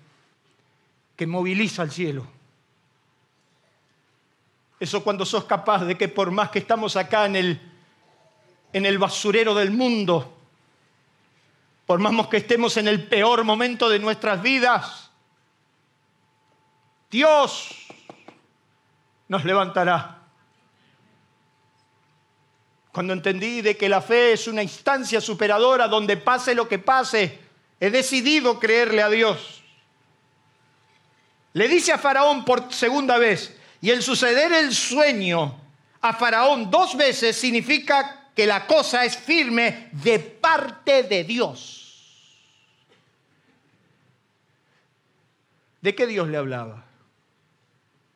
[1.15, 2.25] que moviliza al cielo.
[4.79, 7.61] Eso cuando sos capaz de que por más que estamos acá en el,
[8.73, 10.39] en el basurero del mundo,
[11.85, 15.11] por más que estemos en el peor momento de nuestras vidas,
[17.11, 17.85] Dios
[19.27, 20.23] nos levantará.
[22.91, 27.45] Cuando entendí de que la fe es una instancia superadora donde pase lo que pase,
[27.79, 29.61] He decidido creerle a Dios.
[31.53, 35.59] Le dice a Faraón por segunda vez, y el suceder el sueño
[36.01, 41.87] a Faraón dos veces significa que la cosa es firme de parte de Dios.
[45.81, 46.85] ¿De qué Dios le hablaba?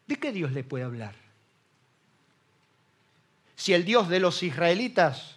[0.07, 1.16] ¿De qué Dios le puede hablar?
[3.55, 5.36] Si el Dios de los israelitas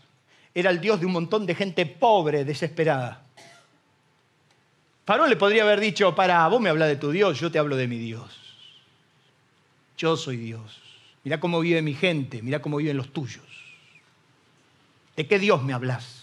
[0.54, 3.23] era el Dios de un montón de gente pobre, desesperada.
[5.04, 7.76] Faraón le podría haber dicho, para, vos me hablas de tu Dios, yo te hablo
[7.76, 8.40] de mi Dios.
[9.98, 10.80] Yo soy Dios.
[11.24, 13.44] Mirá cómo vive mi gente, mirá cómo viven los tuyos.
[15.16, 16.22] ¿De qué Dios me hablas?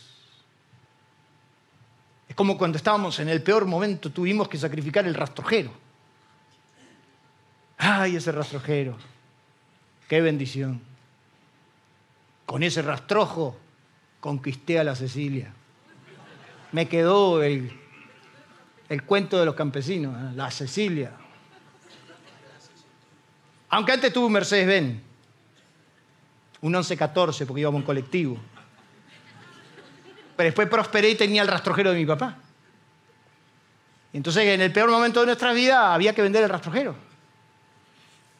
[2.27, 5.71] Es como cuando estábamos en el peor momento, tuvimos que sacrificar el rastrojero.
[7.77, 8.97] ¡Ay, ese rastrojero!
[10.07, 10.81] ¡Qué bendición!
[12.45, 13.57] Con ese rastrojo
[14.19, 15.53] conquisté a la Cecilia.
[16.71, 17.80] Me quedó el,
[18.91, 20.35] el cuento de los campesinos, ¿eh?
[20.35, 21.13] la Cecilia.
[23.69, 25.01] Aunque antes tuve un Mercedes-Benz,
[26.59, 28.37] un 1114 porque íbamos en colectivo.
[30.35, 32.37] Pero después prosperé y tenía el rastrojero de mi papá.
[34.11, 36.93] Entonces en el peor momento de nuestra vida había que vender el rastrojero.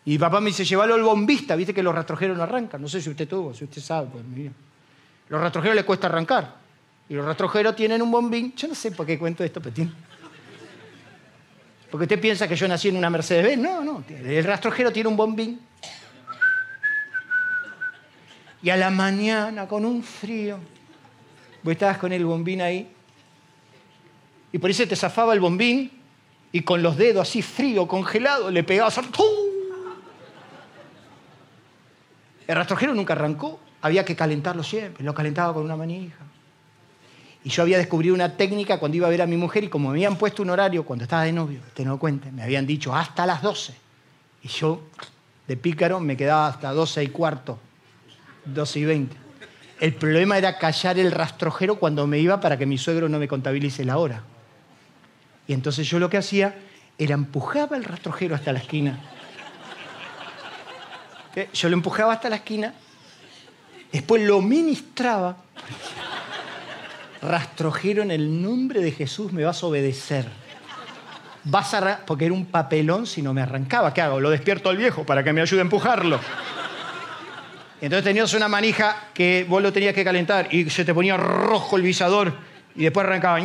[0.04, 2.82] Y mi papá me dice, llévalo al bombista, viste que los rastrojeros no arrancan.
[2.82, 4.52] No sé si usted tuvo, si usted sabe, pues mira.
[5.30, 6.56] Los rastrojeros les cuesta arrancar.
[7.08, 8.54] Y los rastrojeros tienen un bombín.
[8.54, 10.11] Yo no sé por qué cuento esto, Petín.
[11.92, 13.62] Porque usted piensa que yo nací en una Mercedes-Benz.
[13.62, 14.04] No, no.
[14.10, 15.60] El rastrojero tiene un bombín.
[18.64, 20.58] Y a la mañana, con un frío,
[21.62, 22.90] vos estabas con el bombín ahí.
[24.54, 25.92] Y por eso te zafaba el bombín
[26.52, 29.00] y con los dedos así frío, congelado, le pegabas.
[32.48, 36.24] El rastrojero nunca arrancó había que calentarlo siempre, lo calentaba con una manija.
[37.44, 39.90] Y yo había descubierto una técnica cuando iba a ver a mi mujer y como
[39.90, 42.96] me habían puesto un horario cuando estaba de novio, te no cuente, me habían dicho
[42.96, 43.74] hasta las 12.
[44.44, 44.82] Y yo,
[45.48, 47.60] de pícaro, me quedaba hasta 12 y cuarto,
[48.46, 49.18] 12 y 20.
[49.80, 53.28] El problema era callar el rastrojero cuando me iba para que mi suegro no me
[53.28, 54.22] contabilice la hora.
[55.48, 56.56] Y entonces yo lo que hacía
[57.00, 59.00] era empujaba el rastrojero hasta la esquina.
[61.54, 62.74] Yo lo empujaba hasta la esquina
[63.92, 65.38] Después lo ministraba.
[67.22, 70.26] Rastrojero en el nombre de Jesús me vas a obedecer.
[71.44, 73.94] Vas a porque era un papelón si no me arrancaba.
[73.94, 74.20] ¿Qué hago?
[74.20, 76.20] Lo despierto al viejo para que me ayude a empujarlo.
[77.80, 81.78] Entonces tenías una manija que vos lo tenías que calentar y se te ponía rojo
[81.78, 82.34] el visador
[82.76, 83.40] y después arrancaba.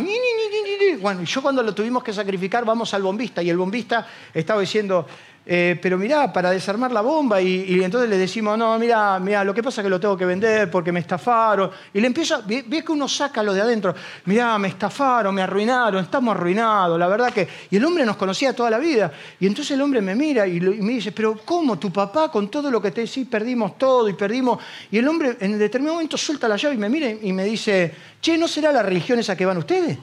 [1.01, 5.07] Bueno, yo cuando lo tuvimos que sacrificar vamos al bombista y el bombista estaba diciendo,
[5.49, 9.55] eh, pero mirá, para desarmar la bomba, y, entonces le decimos, no, mirá, mirá, lo
[9.55, 11.71] que pasa es que lo tengo que vender porque me estafaron.
[11.95, 13.95] Y le empieza, ve, que uno saca lo de adentro,
[14.25, 17.47] mirá, me estafaron, me arruinaron, estamos arruinados, la verdad que...
[17.71, 19.13] Y el hombre nos conocía toda la vida.
[19.39, 22.69] Y entonces el hombre me mira y, me dice, pero ¿cómo tu papá con todo
[22.69, 24.61] lo que te decís, perdimos todo y perdimos?
[24.91, 27.95] Y el hombre en determinado momento suelta la llave y me mira y me dice,
[28.21, 29.97] che, ¿no será la religión esa que van ustedes?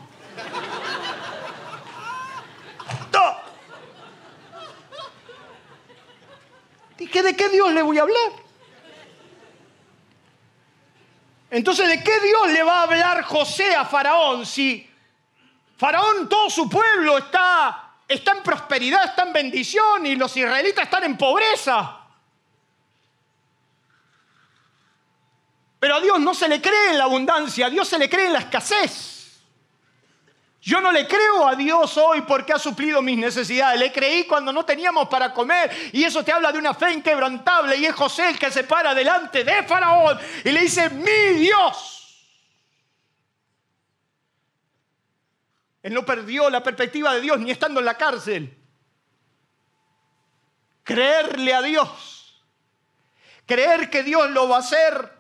[7.22, 8.32] ¿de qué Dios le voy a hablar?
[11.50, 14.90] Entonces, ¿de qué Dios le va a hablar José a Faraón si
[15.78, 21.04] Faraón, todo su pueblo está, está en prosperidad, está en bendición y los israelitas están
[21.04, 22.00] en pobreza?
[25.80, 28.28] Pero a Dios no se le cree en la abundancia, a Dios se le cree
[28.28, 29.23] en la escasez.
[30.64, 33.78] Yo no le creo a Dios hoy porque ha suplido mis necesidades.
[33.78, 35.70] Le creí cuando no teníamos para comer.
[35.92, 37.76] Y eso te habla de una fe inquebrantable.
[37.76, 42.00] Y es José el que se para delante de Faraón y le dice, mi Dios.
[45.82, 48.58] Él no perdió la perspectiva de Dios ni estando en la cárcel.
[50.84, 52.42] Creerle a Dios.
[53.46, 55.13] Creer que Dios lo va a hacer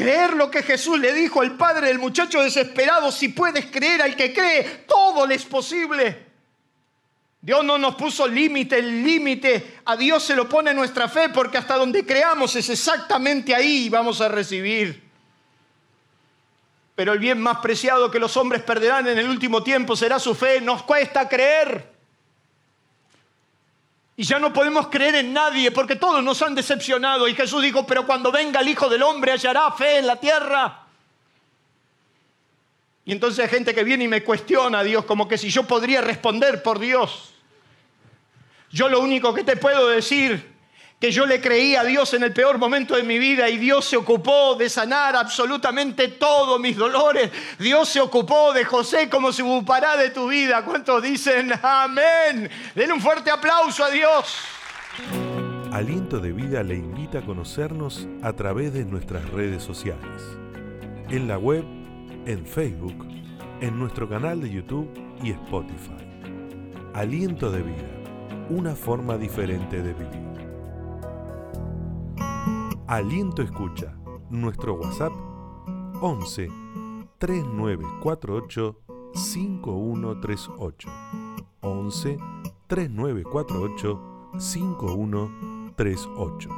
[0.00, 4.16] Creer lo que Jesús le dijo al padre del muchacho desesperado, si puedes creer al
[4.16, 6.24] que cree, todo le es posible.
[7.38, 11.58] Dios no nos puso límite, el límite a Dios se lo pone nuestra fe porque
[11.58, 15.02] hasta donde creamos es exactamente ahí vamos a recibir.
[16.94, 20.34] Pero el bien más preciado que los hombres perderán en el último tiempo será su
[20.34, 20.62] fe.
[20.62, 21.89] Nos cuesta creer.
[24.20, 27.26] Y ya no podemos creer en nadie porque todos nos han decepcionado.
[27.26, 30.82] Y Jesús dijo, pero cuando venga el Hijo del Hombre hallará fe en la tierra.
[33.06, 35.62] Y entonces hay gente que viene y me cuestiona a Dios como que si yo
[35.62, 37.32] podría responder por Dios.
[38.70, 40.49] Yo lo único que te puedo decir
[41.00, 43.86] que yo le creí a Dios en el peor momento de mi vida y Dios
[43.86, 47.30] se ocupó de sanar absolutamente todos mis dolores.
[47.58, 50.62] Dios se ocupó de José como se ocupará de tu vida.
[50.62, 52.50] ¿Cuántos dicen amén?
[52.74, 54.36] Denle un fuerte aplauso a Dios.
[55.72, 60.22] Aliento de Vida le invita a conocernos a través de nuestras redes sociales.
[61.08, 61.64] En la web,
[62.26, 63.08] en Facebook,
[63.62, 64.90] en nuestro canal de YouTube
[65.22, 66.04] y Spotify.
[66.92, 67.88] Aliento de vida,
[68.50, 70.29] una forma diferente de vivir.
[72.90, 73.94] Aliento Escucha,
[74.30, 75.12] nuestro WhatsApp
[76.02, 76.48] 11
[77.18, 78.76] 3948
[79.14, 80.88] 5138.
[81.60, 82.18] 11
[82.66, 86.50] 3948 5138.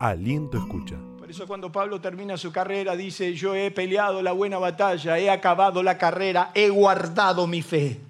[0.00, 0.96] Aliento Escucha.
[1.18, 5.30] Por eso cuando Pablo termina su carrera dice, yo he peleado la buena batalla, he
[5.30, 8.02] acabado la carrera, he guardado mi fe.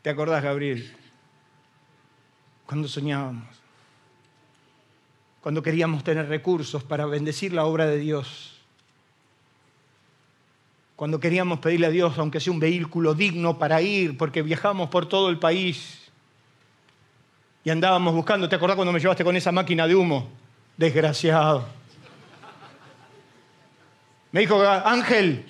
[0.00, 0.96] ¿Te acordás, Gabriel?
[2.70, 3.48] Cuando soñábamos,
[5.40, 8.60] cuando queríamos tener recursos para bendecir la obra de Dios,
[10.94, 15.08] cuando queríamos pedirle a Dios, aunque sea un vehículo digno para ir, porque viajamos por
[15.08, 16.12] todo el país
[17.64, 20.28] y andábamos buscando, ¿te acordás cuando me llevaste con esa máquina de humo?
[20.76, 21.66] Desgraciado.
[24.30, 25.44] Me dijo, Ángel,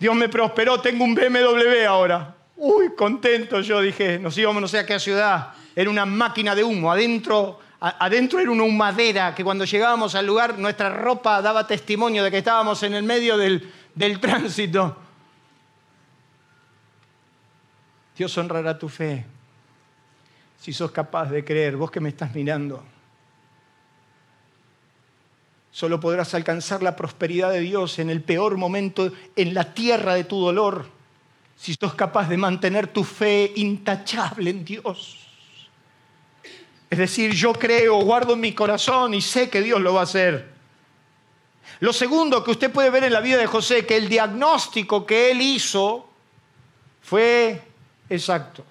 [0.00, 2.35] Dios me prosperó, tengo un BMW ahora.
[2.56, 6.64] Uy, contento yo, dije, nos íbamos no sé a qué ciudad, era una máquina de
[6.64, 12.24] humo, adentro, adentro era una humadera que cuando llegábamos al lugar nuestra ropa daba testimonio
[12.24, 14.96] de que estábamos en el medio del, del tránsito.
[18.16, 19.26] Dios honrará tu fe
[20.58, 22.82] si sos capaz de creer, vos que me estás mirando.
[25.70, 30.24] Solo podrás alcanzar la prosperidad de Dios en el peor momento, en la tierra de
[30.24, 30.95] tu dolor
[31.56, 35.26] si sos capaz de mantener tu fe intachable en Dios.
[36.88, 40.04] Es decir, yo creo, guardo en mi corazón y sé que Dios lo va a
[40.04, 40.54] hacer.
[41.80, 45.30] Lo segundo que usted puede ver en la vida de José, que el diagnóstico que
[45.30, 46.08] él hizo
[47.02, 47.60] fue
[48.08, 48.64] exacto.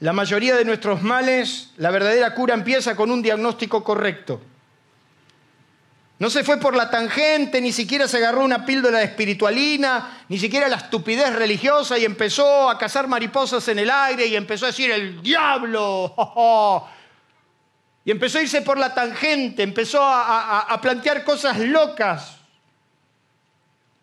[0.00, 4.40] La mayoría de nuestros males, la verdadera cura empieza con un diagnóstico correcto.
[6.18, 10.38] No se fue por la tangente, ni siquiera se agarró una píldora de espiritualina, ni
[10.38, 14.68] siquiera la estupidez religiosa y empezó a cazar mariposas en el aire y empezó a
[14.68, 16.14] decir el diablo.
[18.06, 22.36] Y empezó a irse por la tangente, empezó a, a plantear cosas locas.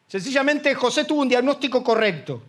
[0.09, 2.43] Sencillamente José tuvo un diagnóstico correcto.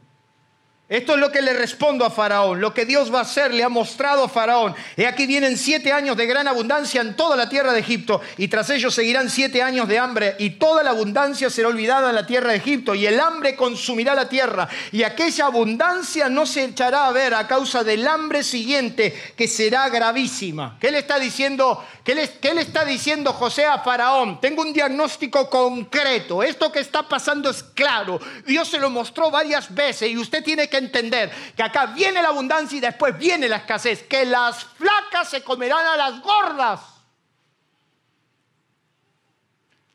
[0.95, 3.65] Esto es lo que le respondo a Faraón, lo que Dios va a hacer le
[3.65, 4.77] ha mostrado a Faraón.
[4.97, 8.47] Y aquí vienen siete años de gran abundancia en toda la tierra de Egipto y
[8.47, 12.29] tras ellos seguirán siete años de hambre y toda la abundancia será olvidada en la
[12.29, 17.09] tierra de Egipto y el hambre consumirá la tierra y aquella abundancia no se echará
[17.09, 20.79] a ver a causa del hambre siguiente que será gravísima.
[20.81, 21.85] ¿Qué le está diciendo?
[22.05, 24.41] ¿Qué le, qué le está diciendo José a Faraón?
[24.41, 26.45] Tengo un diagnóstico concreto.
[26.45, 28.21] Esto que está pasando es claro.
[28.47, 32.29] Dios se lo mostró varias veces y usted tiene que entender que acá viene la
[32.29, 36.81] abundancia y después viene la escasez, que las flacas se comerán a las gordas.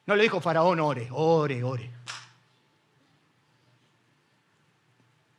[0.06, 1.92] No le dijo Faraón, ore, ore, ore.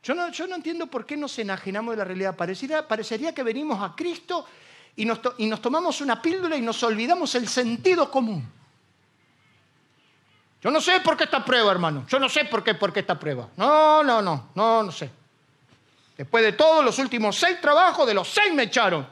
[0.03, 2.35] Yo no, yo no entiendo por qué nos enajenamos de la realidad.
[2.35, 4.45] Parecería, parecería que venimos a Cristo
[4.95, 8.49] y nos, y nos tomamos una píldora y nos olvidamos el sentido común.
[10.61, 12.05] Yo no sé por qué esta prueba, hermano.
[12.07, 13.49] Yo no sé por qué, por qué esta prueba.
[13.57, 15.09] No, no, no, no, no sé.
[16.21, 19.07] Después de todos los últimos seis trabajos, de los seis me echaron.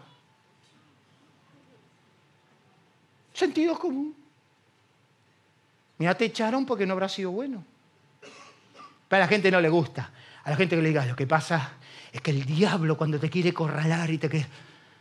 [3.33, 4.15] Sentido común.
[5.97, 7.65] Mira, te echaron porque no habrá sido bueno.
[9.07, 10.11] Pero a la gente no le gusta.
[10.43, 11.77] A la gente que le diga, lo que pasa
[12.11, 14.47] es que el diablo cuando te quiere corralar y te quiere...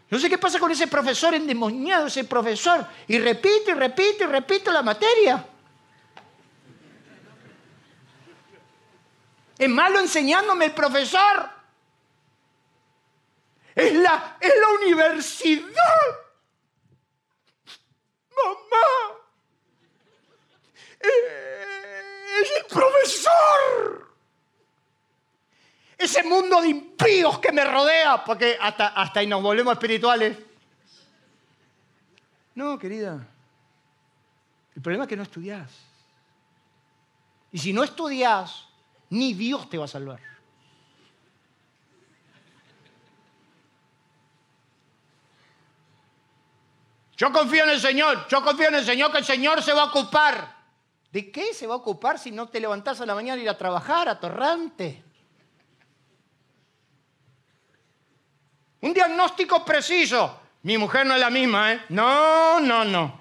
[0.08, 2.86] No sé qué pasa con ese profesor endemoniado, ese profesor.
[3.06, 5.44] Y repite, y repite, y repite la materia.
[9.58, 11.57] Es malo enseñándome el profesor.
[13.78, 15.72] Es la, es la universidad.
[18.36, 18.86] Mamá.
[20.98, 22.02] Eh,
[22.42, 24.16] es el profesor.
[25.96, 30.36] Ese mundo de impíos que me rodea, porque hasta, hasta ahí nos volvemos espirituales.
[32.56, 33.28] No, querida.
[34.74, 35.70] El problema es que no estudias.
[37.52, 38.66] Y si no estudias,
[39.10, 40.37] ni Dios te va a salvar.
[47.18, 49.82] Yo confío en el Señor, yo confío en el Señor que el Señor se va
[49.82, 50.56] a ocupar.
[51.10, 53.50] ¿De qué se va a ocupar si no te levantás a la mañana y ir
[53.50, 55.02] a trabajar, a torrante?
[58.80, 60.38] Un diagnóstico preciso.
[60.62, 61.80] Mi mujer no es la misma, ¿eh?
[61.88, 63.18] No, no, no.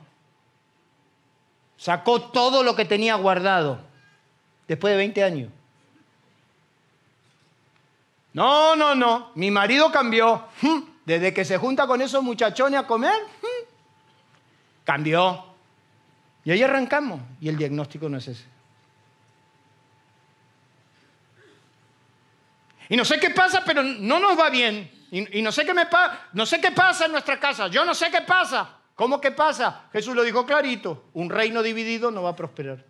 [1.75, 3.79] Sacó todo lo que tenía guardado
[4.67, 5.51] después de 20 años.
[8.33, 9.31] No, no, no.
[9.33, 10.45] Mi marido cambió.
[11.07, 13.15] Desde que se junta con esos muchachones a comer,
[14.87, 15.43] cambió.
[16.45, 17.19] Y ahí arrancamos.
[17.41, 18.45] Y el diagnóstico no es ese.
[22.87, 24.89] Y no sé qué pasa, pero no nos va bien.
[25.11, 25.85] Y, no, sé qué me
[26.31, 27.67] no sé qué pasa en nuestra casa.
[27.67, 28.77] Yo no sé qué pasa.
[28.95, 29.89] ¿Cómo que pasa?
[29.91, 31.09] Jesús lo dijo clarito.
[31.13, 32.85] Un reino dividido no va a prosperar.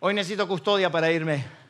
[0.00, 1.63] Hoy necesito custodia para irme.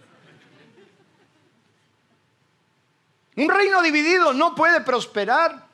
[3.36, 5.64] Un reino dividido no puede prosperar.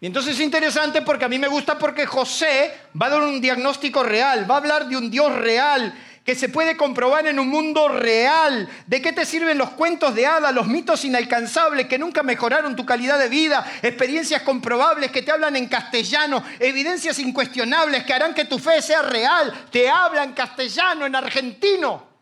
[0.00, 3.40] Y entonces es interesante porque a mí me gusta porque José va a dar un
[3.40, 7.48] diagnóstico real, va a hablar de un Dios real que se puede comprobar en un
[7.48, 8.68] mundo real.
[8.86, 12.86] ¿De qué te sirven los cuentos de hadas, los mitos inalcanzables que nunca mejoraron tu
[12.86, 18.46] calidad de vida, experiencias comprobables que te hablan en castellano, evidencias incuestionables que harán que
[18.46, 19.52] tu fe sea real?
[19.70, 22.13] Te hablan castellano, en argentino.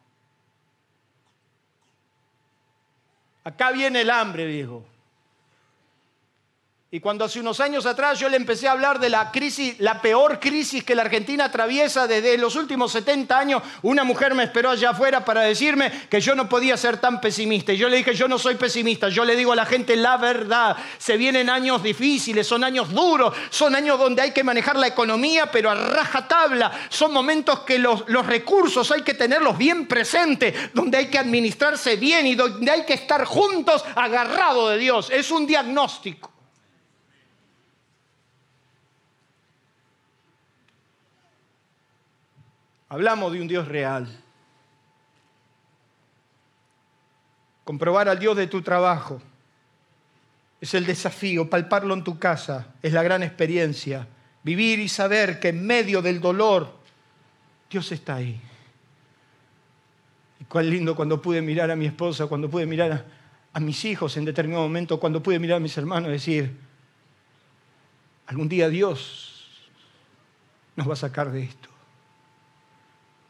[3.45, 4.85] Acá viene el hambre, viejo.
[6.95, 10.03] Y cuando hace unos años atrás yo le empecé a hablar de la crisis, la
[10.03, 14.69] peor crisis que la Argentina atraviesa desde los últimos 70 años, una mujer me esperó
[14.69, 17.73] allá afuera para decirme que yo no podía ser tan pesimista.
[17.73, 20.19] Y yo le dije, yo no soy pesimista, yo le digo a la gente la
[20.19, 20.77] verdad.
[20.99, 25.51] Se vienen años difíciles, son años duros, son años donde hay que manejar la economía,
[25.51, 26.73] pero a rajatabla.
[26.91, 31.97] Son momentos que los, los recursos hay que tenerlos bien presentes, donde hay que administrarse
[31.97, 35.09] bien y donde hay que estar juntos agarrados de Dios.
[35.09, 36.33] Es un diagnóstico.
[42.93, 44.07] Hablamos de un Dios real.
[47.65, 49.19] Comprobar al Dios de tu trabajo
[50.61, 54.07] es el desafío, palparlo en tu casa es la gran experiencia.
[54.43, 56.71] Vivir y saber que en medio del dolor
[57.71, 58.39] Dios está ahí.
[60.39, 63.05] Y cuán lindo cuando pude mirar a mi esposa, cuando pude mirar a,
[63.55, 66.59] a mis hijos en determinado momento, cuando pude mirar a mis hermanos y decir,
[68.27, 69.49] algún día Dios
[70.77, 71.72] nos va a sacar de esto.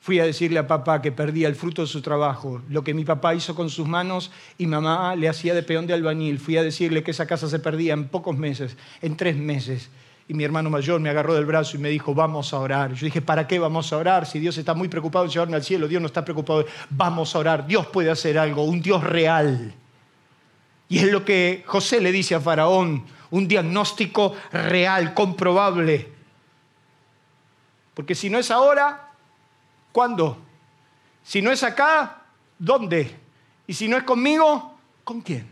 [0.03, 3.05] Fui a decirle a papá que perdía el fruto de su trabajo, lo que mi
[3.05, 6.40] papá hizo con sus manos y mamá le hacía de peón de albañil.
[6.40, 9.90] Fui a decirle que esa casa se perdía en pocos meses, en tres meses.
[10.26, 12.94] Y mi hermano mayor me agarró del brazo y me dijo, vamos a orar.
[12.94, 14.26] Yo dije, ¿para qué vamos a orar?
[14.26, 16.66] Si Dios está muy preocupado en llevarme al cielo, Dios no está preocupado.
[16.90, 19.72] Vamos a orar, Dios puede hacer algo, un Dios real.
[20.88, 26.09] Y es lo que José le dice a Faraón, un diagnóstico real, comprobable.
[27.94, 29.11] Porque si no es ahora,
[29.93, 30.38] ¿Cuándo?
[31.22, 32.22] Si no es acá,
[32.59, 33.14] ¿dónde?
[33.66, 34.74] Y si no es conmigo,
[35.05, 35.47] ¿con quién?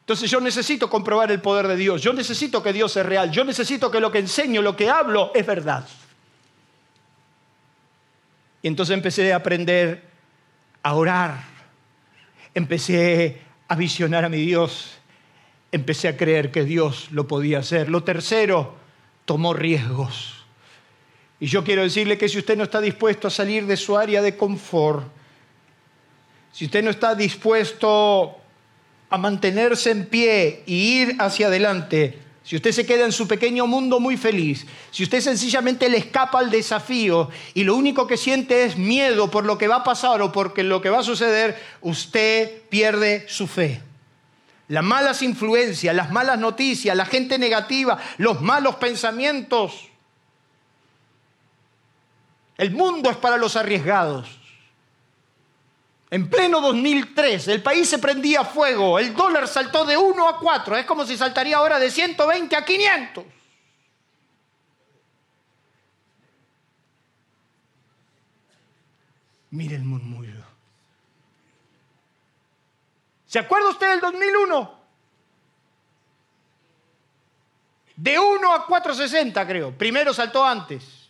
[0.00, 3.42] Entonces yo necesito comprobar el poder de Dios, yo necesito que Dios es real, yo
[3.42, 5.84] necesito que lo que enseño, lo que hablo es verdad.
[8.62, 10.04] Y entonces empecé a aprender
[10.84, 11.40] a orar,
[12.54, 14.96] empecé a visionar a mi Dios,
[15.72, 17.88] empecé a creer que Dios lo podía hacer.
[17.88, 18.76] Lo tercero,
[19.24, 20.35] tomó riesgos.
[21.38, 24.22] Y yo quiero decirle que si usted no está dispuesto a salir de su área
[24.22, 25.06] de confort,
[26.52, 28.36] si usted no está dispuesto
[29.10, 33.66] a mantenerse en pie y ir hacia adelante, si usted se queda en su pequeño
[33.66, 38.64] mundo muy feliz, si usted sencillamente le escapa al desafío y lo único que siente
[38.64, 41.60] es miedo por lo que va a pasar o por lo que va a suceder,
[41.82, 43.82] usted pierde su fe.
[44.68, 49.85] Las malas influencias, las malas noticias, la gente negativa, los malos pensamientos
[52.58, 54.28] el mundo es para los arriesgados.
[56.10, 60.76] En pleno 2003 el país se prendía fuego, el dólar saltó de 1 a 4,
[60.76, 63.24] es como si saltaría ahora de 120 a 500.
[69.50, 70.44] Mire el murmullo.
[73.26, 74.80] ¿Se acuerda usted del 2001?
[77.96, 79.76] De 1 a 460 creo.
[79.76, 81.05] Primero saltó antes.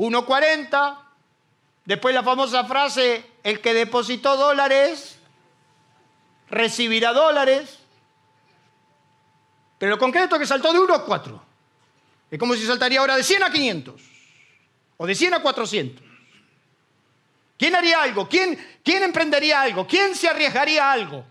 [0.00, 0.98] 1.40.
[1.84, 5.18] Después la famosa frase, el que depositó dólares
[6.48, 7.78] recibirá dólares.
[9.78, 11.42] Pero lo concreto es que saltó de 1 a 4.
[12.30, 14.02] Es como si saltaría ahora de 100 a 500
[14.96, 16.06] o de 100 a 400.
[17.58, 18.26] ¿Quién haría algo?
[18.26, 19.86] ¿Quién, quién emprendería algo?
[19.86, 21.26] ¿Quién se arriesgaría algo?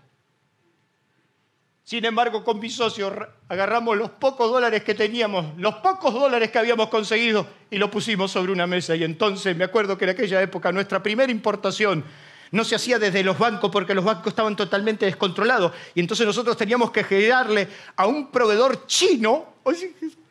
[1.82, 3.10] Sin embargo, con mi socio
[3.50, 8.30] agarramos los pocos dólares que teníamos, los pocos dólares que habíamos conseguido y lo pusimos
[8.30, 8.94] sobre una mesa.
[8.94, 12.04] Y entonces me acuerdo que en aquella época nuestra primera importación
[12.52, 15.72] no se hacía desde los bancos porque los bancos estaban totalmente descontrolados.
[15.96, 19.54] Y entonces nosotros teníamos que generarle a un proveedor chino,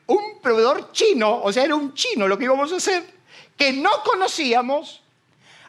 [0.06, 3.04] un proveedor chino, o sea, era un chino lo que íbamos a hacer,
[3.58, 5.04] que no conocíamos,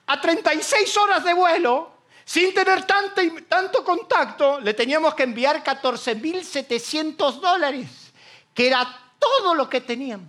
[0.06, 1.90] a 36 horas de vuelo,
[2.30, 7.88] sin tener tanto, contacto, le teníamos que enviar 14.700 dólares,
[8.54, 8.86] que era
[9.18, 10.28] todo lo que teníamos.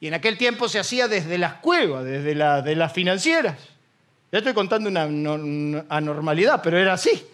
[0.00, 3.56] Y en aquel tiempo se hacía desde las cuevas, desde de las financieras.
[4.30, 5.04] Ya estoy contando una,
[5.88, 7.26] anormalidad, pero era así.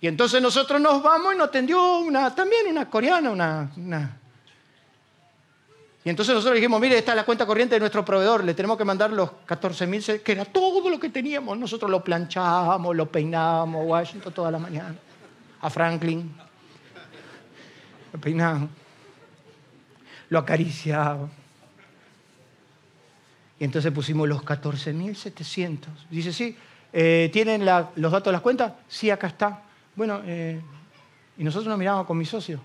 [0.00, 3.32] Y entonces nosotros nos vamos y nos atendió una, también una coreana,
[3.76, 4.20] una,
[6.08, 8.78] Y entonces nosotros dijimos, mire, esta es la cuenta corriente de nuestro proveedor, le tenemos
[8.78, 11.58] que mandar los 14 mil, que era todo lo que teníamos.
[11.58, 14.96] Nosotros lo planchábamos, lo peinábamos, Washington toda la mañana,
[15.60, 16.34] a Franklin.
[18.10, 18.70] Lo peinábamos,
[20.30, 21.28] lo acariciábamos.
[23.60, 25.78] Y entonces pusimos los 14.700.
[26.08, 26.56] Dice, sí,
[26.90, 28.72] eh, ¿tienen los datos de las cuentas?
[28.88, 29.62] Sí, acá está.
[29.94, 30.58] Bueno, eh,
[31.36, 32.62] y nosotros nos miramos con mi socio.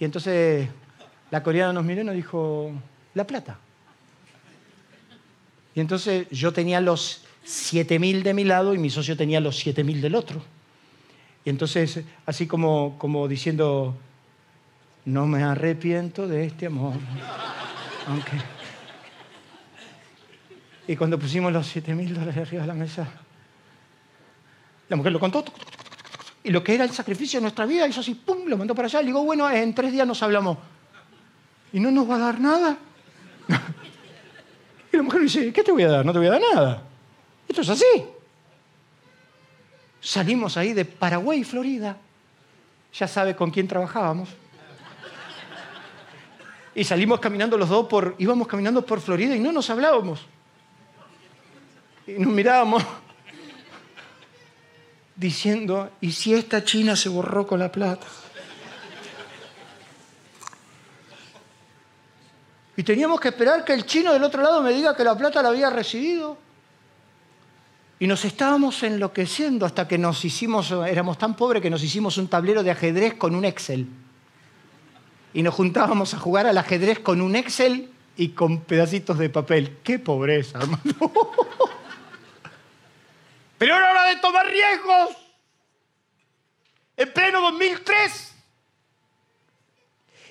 [0.00, 0.68] Y entonces
[1.30, 2.72] la coreana nos miró y nos dijo,
[3.14, 3.58] la plata.
[5.74, 10.00] Y entonces yo tenía los 7.000 de mi lado y mi socio tenía los 7.000
[10.00, 10.42] del otro.
[11.44, 13.96] Y entonces, así como, como diciendo,
[15.04, 16.94] no me arrepiento de este amor.
[18.06, 18.32] Aunque
[20.88, 23.06] y cuando pusimos los 7 mil dólares arriba de la mesa,
[24.88, 25.44] la mujer lo contó.
[26.42, 28.46] Y lo que era el sacrificio de nuestra vida hizo así, ¡pum!
[28.46, 29.00] Lo mandó para allá.
[29.00, 30.56] Le digo, bueno, en tres días nos hablamos.
[31.72, 32.78] ¿Y no nos va a dar nada?
[34.92, 36.04] y la mujer dice, ¿qué te voy a dar?
[36.06, 36.82] No te voy a dar nada.
[37.48, 38.04] Esto es así.
[40.00, 41.96] Salimos ahí de Paraguay, Florida.
[42.94, 44.28] Ya sabe con quién trabajábamos.
[46.74, 50.24] Y salimos caminando los dos por, íbamos caminando por Florida y no nos hablábamos.
[52.06, 52.84] Y nos mirábamos
[55.16, 58.06] diciendo, ¿y si esta China se borró con la plata?
[62.78, 65.42] Y teníamos que esperar que el chino del otro lado me diga que la plata
[65.42, 66.38] la había recibido.
[67.98, 72.28] Y nos estábamos enloqueciendo hasta que nos hicimos, éramos tan pobres que nos hicimos un
[72.28, 73.88] tablero de ajedrez con un Excel.
[75.34, 79.78] Y nos juntábamos a jugar al ajedrez con un Excel y con pedacitos de papel.
[79.82, 80.84] ¡Qué pobreza, hermano!
[83.58, 85.16] Pero era hora de tomar riesgos.
[86.96, 88.37] En pleno 2003.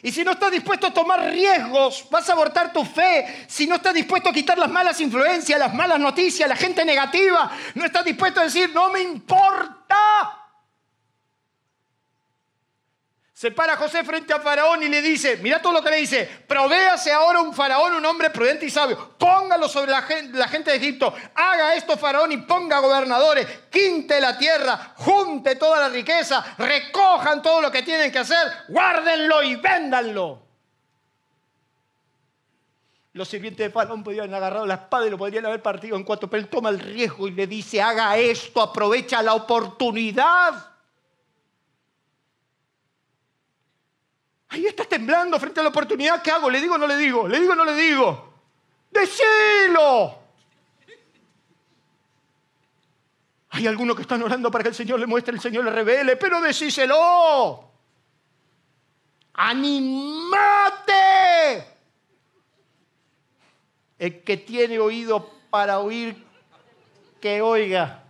[0.08, 3.46] Y si no estás dispuesto a tomar riesgos, vas a abortar tu fe.
[3.46, 7.52] Si no estás dispuesto a quitar las malas influencias, las malas noticias, la gente negativa,
[7.76, 10.47] no estás dispuesto a decir, no me importa.
[13.38, 16.28] Se para José frente a Faraón y le dice, mira todo lo que le dice,
[16.48, 21.14] provéase ahora un Faraón, un hombre prudente y sabio, póngalo sobre la gente, de Egipto,
[21.36, 27.62] haga esto Faraón y ponga gobernadores, quinte la tierra, junte toda la riqueza, recojan todo
[27.62, 30.42] lo que tienen que hacer, guárdenlo y véndanlo.
[33.14, 36.04] Los sirvientes de Faraón podían haber agarrado la espada y lo podrían haber partido en
[36.04, 40.77] cuatro, pero él toma el riesgo y le dice, haga esto, aprovecha la oportunidad.
[44.50, 46.22] Ahí estás temblando frente a la oportunidad.
[46.22, 46.50] ¿Qué hago?
[46.50, 47.28] ¿Le digo o no le digo?
[47.28, 48.34] ¿Le digo o no le digo?
[48.92, 50.20] ¡Decilo!
[53.50, 56.16] Hay algunos que están orando para que el Señor le muestre, el Señor le revele,
[56.16, 57.72] pero decíselo.
[59.34, 60.94] ¡Animate!
[64.00, 66.24] El que tiene oído para oír,
[67.20, 68.04] que oiga.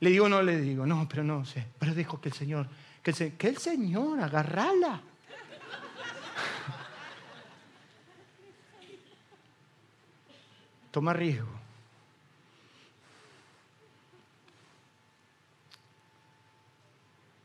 [0.00, 0.86] ¿Le digo no le digo?
[0.86, 1.66] No, pero no sé.
[1.78, 2.66] Pero dejo que el Señor
[3.02, 5.00] que, el Señor, agarrala.
[10.90, 11.60] Toma riesgo.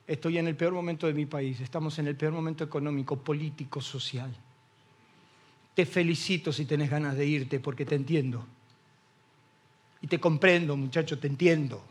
[0.08, 3.82] Estoy en el peor momento de mi país, estamos en el peor momento económico, político,
[3.82, 4.32] social.
[5.74, 8.46] Te felicito si tenés ganas de irte porque te entiendo.
[10.02, 11.84] Y te comprendo, muchacho, te entiendo.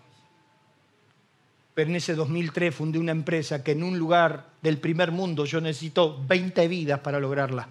[1.74, 5.60] Pero en ese 2003 fundé una empresa que en un lugar del primer mundo yo
[5.60, 7.68] necesito 20 vidas para lograrla.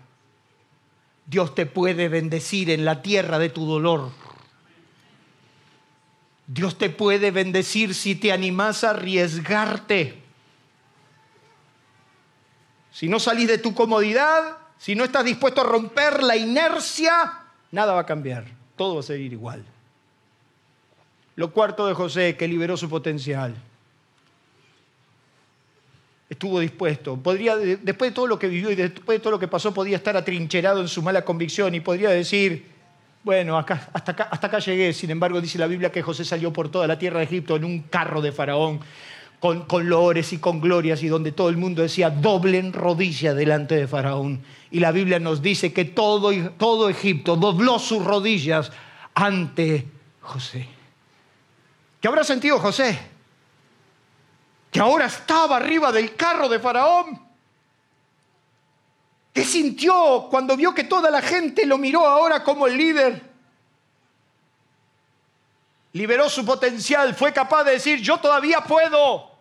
[1.25, 4.11] Dios te puede bendecir en la tierra de tu dolor.
[6.47, 10.21] Dios te puede bendecir si te animás a arriesgarte.
[12.91, 17.39] Si no salís de tu comodidad, si no estás dispuesto a romper la inercia,
[17.71, 18.43] nada va a cambiar.
[18.75, 19.63] Todo va a seguir igual.
[21.37, 23.55] Lo cuarto de José, que liberó su potencial
[26.33, 27.17] estuvo dispuesto.
[27.17, 29.97] Podría, después de todo lo que vivió y después de todo lo que pasó, podía
[29.97, 32.65] estar atrincherado en su mala convicción y podría decir,
[33.23, 34.93] bueno, hasta, acá, llegué.
[34.93, 37.63] Sin embargo, dice la Biblia que José salió por toda la tierra de Egipto en
[37.63, 38.79] un carro de faraón,
[39.39, 43.75] con, con loores y con glorias, y donde todo el mundo decía, doblen rodilla delante
[43.75, 44.41] de faraón.
[44.71, 48.71] Y la Biblia nos dice que todo, todo Egipto dobló sus rodillas
[49.13, 49.85] ante
[50.21, 50.67] José.
[52.01, 53.12] ¿Qué habrá sentido José?
[54.73, 57.21] Que ahora estaba arriba del carro de Faraón.
[59.31, 63.21] ¿Qué sintió cuando vio que toda la gente lo miró ahora como el líder?
[65.93, 69.31] Liberó su potencial, fue capaz de decir, yo todavía puedo.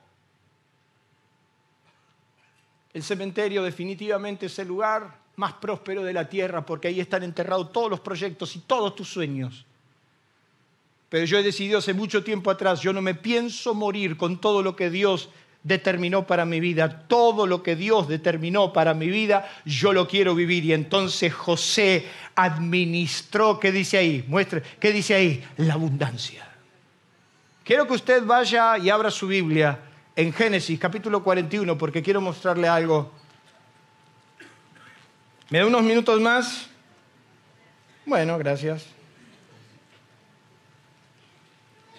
[2.92, 7.72] El cementerio definitivamente es el lugar más próspero de la tierra porque ahí están enterrados
[7.72, 9.64] todos los proyectos y todos tus sueños.
[11.12, 14.62] Pero yo he decidido hace mucho tiempo atrás, yo no me pienso morir con todo
[14.62, 15.28] lo que Dios
[15.62, 17.06] determinó para mi vida.
[17.06, 20.64] Todo lo que Dios determinó para mi vida, yo lo quiero vivir.
[20.64, 24.24] Y entonces José administró, ¿qué dice ahí?
[24.26, 25.44] Muestre, ¿qué dice ahí?
[25.58, 26.48] La abundancia.
[27.62, 29.80] Quiero que usted vaya y abra su Biblia
[30.16, 33.12] en Génesis capítulo 41 porque quiero mostrarle algo.
[35.50, 36.70] ¿Me da unos minutos más?
[38.06, 39.01] Bueno, gracias.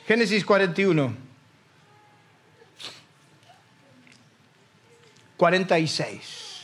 [0.07, 1.15] Génesis 41.
[5.37, 6.61] 46.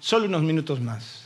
[0.00, 1.22] Solo unos minutos más.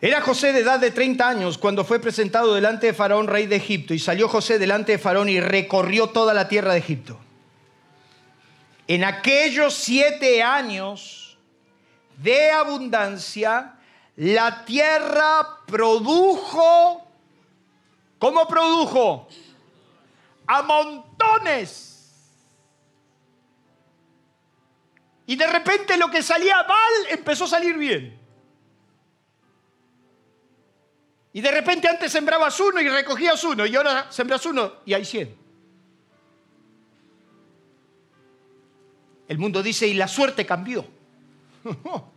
[0.00, 3.56] Era José de edad de 30 años cuando fue presentado delante de Faraón, rey de
[3.56, 7.18] Egipto, y salió José delante de Faraón y recorrió toda la tierra de Egipto.
[8.86, 11.38] En aquellos siete años
[12.18, 13.75] de abundancia,
[14.16, 17.06] la tierra produjo,
[18.18, 19.28] ¿cómo produjo?
[20.46, 21.86] A montones
[25.26, 28.16] Y de repente lo que salía mal empezó a salir bien.
[31.32, 35.04] Y de repente antes sembrabas uno y recogías uno y ahora sembras uno y hay
[35.04, 35.36] cien.
[39.28, 40.86] El mundo dice, y la suerte cambió.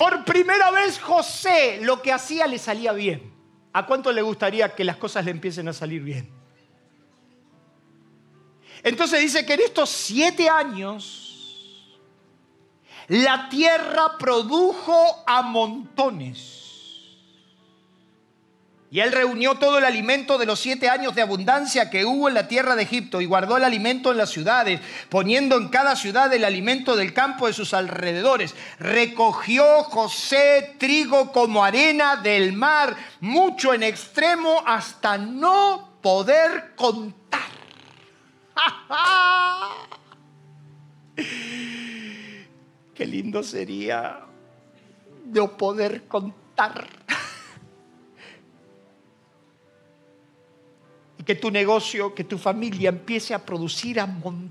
[0.00, 3.34] Por primera vez José lo que hacía le salía bien.
[3.74, 6.30] ¿A cuánto le gustaría que las cosas le empiecen a salir bien?
[8.82, 12.00] Entonces dice que en estos siete años
[13.08, 16.69] la tierra produjo a montones.
[18.92, 22.34] Y él reunió todo el alimento de los siete años de abundancia que hubo en
[22.34, 26.32] la tierra de Egipto y guardó el alimento en las ciudades, poniendo en cada ciudad
[26.34, 28.56] el alimento del campo de sus alrededores.
[28.80, 37.40] Recogió José trigo como arena del mar, mucho en extremo hasta no poder contar.
[42.94, 44.26] Qué lindo sería
[45.26, 46.99] no poder contar.
[51.30, 54.50] Que tu negocio, que tu familia empiece a producir a montones.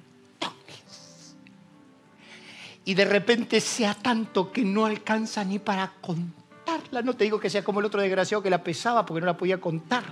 [2.85, 7.01] Y de repente sea tanto que no alcanza ni para contarla.
[7.01, 9.35] No te digo que sea como el otro desgraciado que la pesaba porque no la
[9.35, 10.05] podía contar.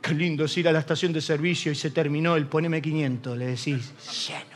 [0.00, 3.36] Qué lindo es ir a la estación de servicio y se terminó el poneme 500.
[3.36, 3.92] Le decís,
[4.26, 4.53] lleno,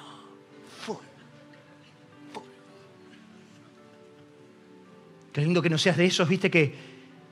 [5.38, 6.74] Qué lindo que no seas de esos, viste, que,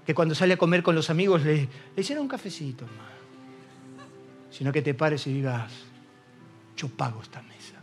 [0.06, 1.56] que cuando sale a comer con los amigos le,
[1.96, 3.10] le hicieron un cafecito, hermano.
[4.48, 5.72] Sino que te pares y digas,
[6.76, 7.82] yo pago esta mesa.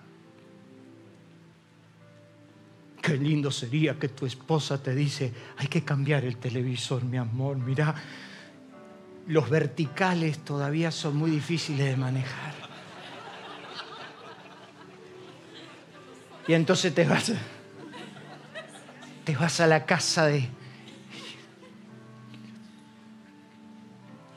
[3.02, 7.58] Qué lindo sería que tu esposa te dice, hay que cambiar el televisor, mi amor,
[7.58, 7.94] mira
[9.28, 12.54] los verticales todavía son muy difíciles de manejar.
[16.48, 17.34] Y entonces te vas,
[19.24, 20.40] te vas a la casa de...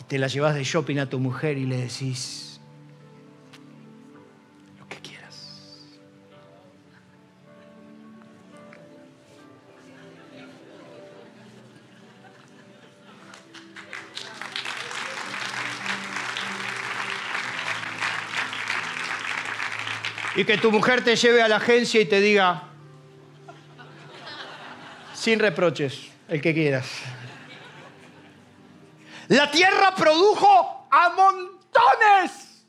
[0.01, 2.47] Y te la llevas de shopping a tu mujer y le decís,
[20.37, 22.65] y que tu mujer te lleve a la agencia y te diga,
[25.27, 26.89] sin reproches, el que quieras.
[29.27, 32.65] La tierra produjo a montones.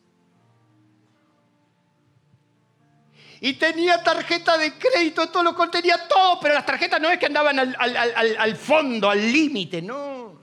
[3.42, 7.28] Y tenía tarjeta de crédito, todo lo contenía todo, pero las tarjetas no es que
[7.28, 10.40] andaban al, al fondo, al límite, no.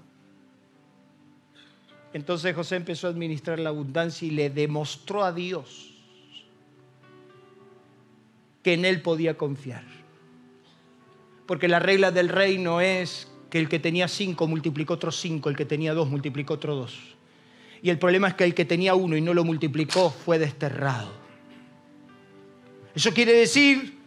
[2.12, 5.93] Entonces José empezó a administrar la abundancia y le demostró a Dios
[8.62, 10.03] que en él podía confiar.
[11.47, 15.57] Porque la regla del reino es que el que tenía cinco multiplicó otros cinco, el
[15.57, 17.16] que tenía dos multiplicó otros dos.
[17.82, 21.12] Y el problema es que el que tenía uno y no lo multiplicó fue desterrado.
[22.95, 23.99] Eso quiere decir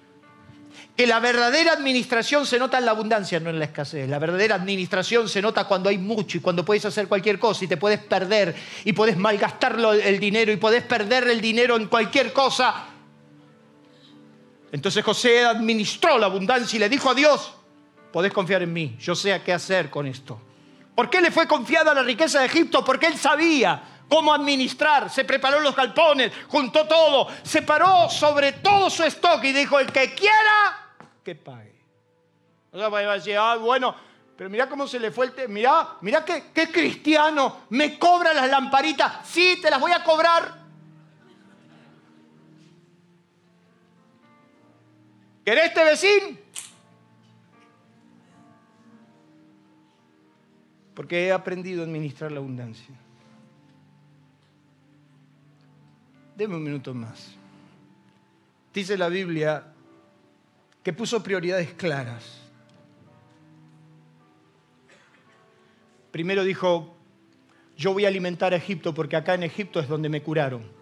[0.95, 4.09] que la verdadera administración se nota en la abundancia, no en la escasez.
[4.09, 7.67] La verdadera administración se nota cuando hay mucho y cuando puedes hacer cualquier cosa y
[7.67, 12.33] te puedes perder y puedes malgastar el dinero y puedes perder el dinero en cualquier
[12.33, 12.96] cosa.
[14.71, 17.53] Entonces José administró la abundancia y le dijo a Dios,
[18.11, 20.41] podés confiar en mí, yo sé a qué hacer con esto.
[20.95, 22.83] ¿Por qué le fue confiada la riqueza de Egipto?
[22.83, 28.89] Porque él sabía cómo administrar, se preparó los galpones, juntó todo, se paró sobre todo
[28.89, 30.93] su stock y dijo, el que quiera,
[31.23, 31.75] que pague.
[32.71, 33.95] O sea, va a decir, ah, bueno,
[34.35, 35.33] pero mira cómo se le fue el...
[35.33, 40.03] Te mira, mira qué, qué cristiano, me cobra las lamparitas, sí, te las voy a
[40.03, 40.56] cobrar.
[45.47, 46.37] ¿Querés este vecino?
[50.93, 52.93] Porque he aprendido a administrar la abundancia.
[56.35, 57.33] Deme un minuto más.
[58.73, 59.71] Dice la Biblia
[60.83, 62.41] que puso prioridades claras.
[66.11, 66.93] Primero dijo,
[67.77, 70.76] yo voy a alimentar a Egipto porque acá en Egipto es donde me curaron.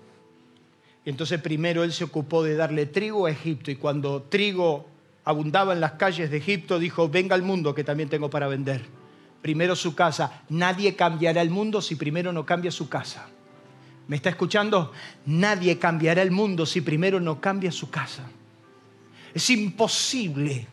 [1.06, 4.88] Y entonces primero él se ocupó de darle trigo a Egipto y cuando trigo
[5.24, 8.82] abundaba en las calles de Egipto, dijo, venga al mundo que también tengo para vender.
[9.42, 10.44] Primero su casa.
[10.50, 13.28] Nadie cambiará el mundo si primero no cambia su casa.
[14.08, 14.92] ¿Me está escuchando?
[15.26, 18.24] Nadie cambiará el mundo si primero no cambia su casa.
[19.34, 20.68] Es imposible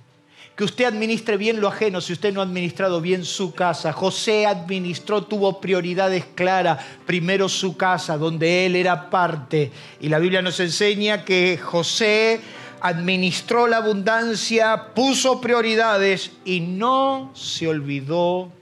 [0.57, 3.93] que usted administre bien lo ajeno si usted no ha administrado bien su casa.
[3.93, 6.85] José administró, tuvo prioridades claras.
[7.07, 9.73] Primero su casa, donde él era parte.
[10.01, 12.41] Y la Biblia nos enseña que José
[12.81, 18.53] administró la abundancia, puso prioridades y no se olvidó.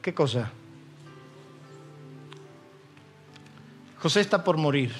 [0.00, 0.50] ¿Qué cosa?
[4.00, 4.92] José está por morir.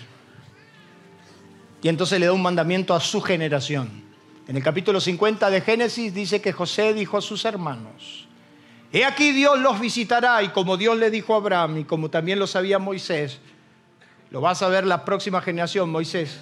[1.83, 4.04] Y entonces le da un mandamiento a su generación.
[4.47, 8.29] En el capítulo 50 de Génesis dice que José dijo a sus hermanos,
[8.93, 12.39] He aquí Dios los visitará y como Dios le dijo a Abraham y como también
[12.39, 13.41] lo sabía Moisés,
[14.31, 16.41] lo vas a ver la próxima generación, Moisés,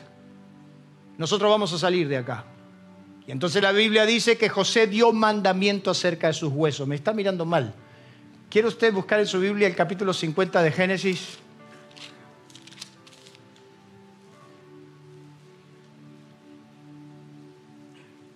[1.17, 2.45] nosotros vamos a salir de acá.
[3.27, 6.89] Y entonces la Biblia dice que José dio mandamiento acerca de sus huesos.
[6.89, 7.73] Me está mirando mal.
[8.51, 11.39] ¿Quiere usted buscar en su Biblia el capítulo 50 de Génesis?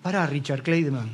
[0.06, 1.10] Para, Richard Claydeman.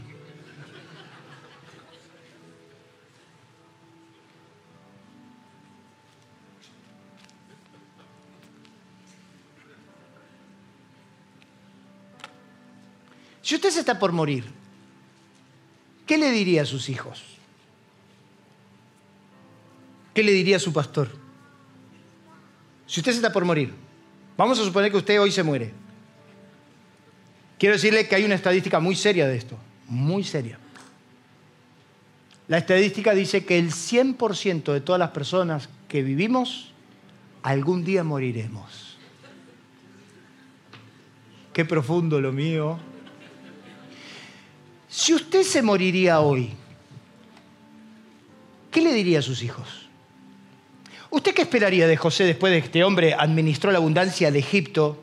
[13.41, 14.45] Si usted se está por morir,
[16.07, 17.25] ¿qué le diría a sus hijos?
[20.13, 21.09] ¿Qué le diría a su pastor?
[22.87, 23.73] Si usted se está por morir,
[24.37, 25.82] vamos a suponer que usted hoy se muere.
[27.63, 29.57] Quiero decirle que hay una estadística muy seria de esto,
[29.87, 30.59] muy seria.
[32.49, 36.73] La estadística dice que el 100% de todas las personas que vivimos,
[37.45, 38.97] algún día moriremos.
[41.53, 42.81] Qué profundo lo mío.
[44.89, 46.51] Si usted se moriría hoy,
[48.73, 49.89] ¿qué le diría a sus hijos?
[51.11, 55.01] ¿Usted qué esperaría de José después de que este hombre administró la abundancia de Egipto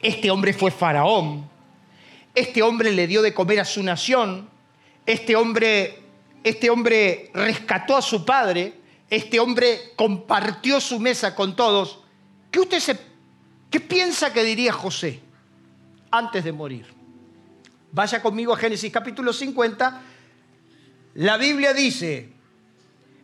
[0.00, 1.48] este hombre fue faraón.
[2.34, 4.48] Este hombre le dio de comer a su nación.
[5.04, 5.98] Este hombre,
[6.44, 8.74] este hombre rescató a su padre.
[9.10, 12.00] Este hombre compartió su mesa con todos.
[12.50, 12.98] ¿Qué, usted se,
[13.70, 15.20] ¿Qué piensa que diría José
[16.10, 16.86] antes de morir?
[17.90, 20.02] Vaya conmigo a Génesis capítulo 50.
[21.14, 22.32] La Biblia dice,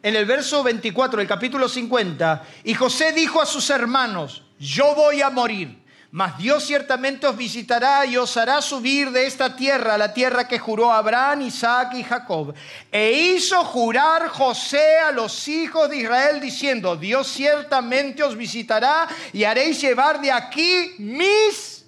[0.03, 5.23] en el verso 24 del capítulo 50, y José dijo a sus hermanos, yo voy
[5.23, 5.84] a morir
[6.15, 10.61] mas Dios ciertamente os visitará y os hará subir de esta tierra, la tierra que
[10.61, 12.55] juró Abraham, Isaac y Jacob.
[12.93, 19.43] E hizo jurar José a los hijos de Israel diciendo, Dios ciertamente os visitará y
[19.43, 21.85] haréis llevar de aquí mis...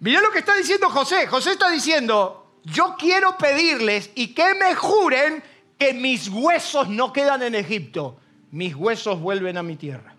[0.00, 1.28] Mira lo que está diciendo José.
[1.28, 5.44] José está diciendo, yo quiero pedirles y que me juren
[5.78, 8.18] que mis huesos no quedan en Egipto
[8.52, 10.14] mis huesos vuelven a mi tierra.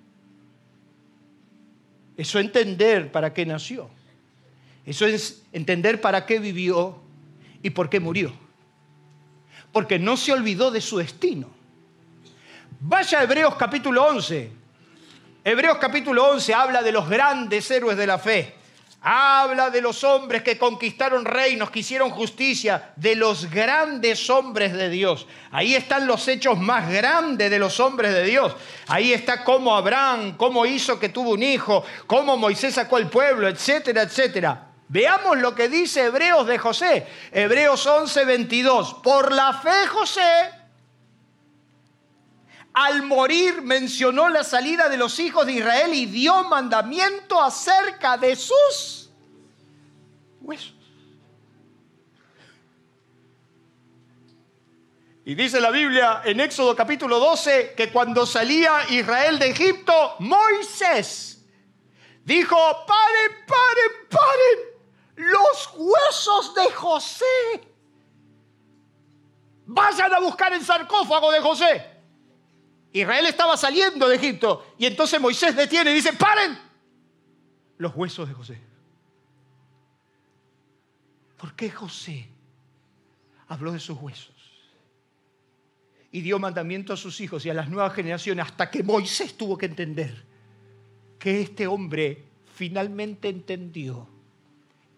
[2.18, 3.90] Eso es entender para qué nació.
[4.86, 7.00] Eso es entender para qué vivió
[7.62, 8.34] y por qué murió.
[9.72, 11.48] Porque no se olvidó de su destino.
[12.80, 14.52] Vaya a Hebreos capítulo 11.
[15.44, 18.56] Hebreos capítulo 11 habla de los grandes héroes de la fe.
[19.06, 24.90] Habla de los hombres que conquistaron reinos, que hicieron justicia, de los grandes hombres de
[24.90, 25.28] Dios.
[25.52, 28.56] Ahí están los hechos más grandes de los hombres de Dios.
[28.88, 33.50] Ahí está cómo Abraham, cómo hizo que tuvo un hijo, cómo Moisés sacó al pueblo,
[33.50, 34.70] etcétera, etcétera.
[34.88, 37.06] Veamos lo que dice Hebreos de José.
[37.32, 38.94] Hebreos 11, 22.
[39.04, 40.50] Por la fe José,
[42.74, 48.36] al morir mencionó la salida de los hijos de Israel y dio mandamiento acerca de
[48.36, 49.12] sus
[50.42, 50.74] huesos.
[55.26, 61.46] Y dice la Biblia en Éxodo capítulo 12 que cuando salía Israel de Egipto, Moisés
[62.26, 67.26] dijo, paren, paren, paren, los huesos de José.
[69.66, 71.93] Vayan a buscar el sarcófago de José.
[72.94, 76.58] Israel estaba saliendo de Egipto y entonces Moisés detiene y dice, paren
[77.80, 78.62] los huesos de José.
[81.38, 82.30] ¿Por qué José
[83.48, 84.36] habló de sus huesos?
[86.12, 89.58] Y dio mandamiento a sus hijos y a las nuevas generaciones hasta que Moisés tuvo
[89.58, 90.24] que entender
[91.18, 92.24] que este hombre
[92.54, 94.08] finalmente entendió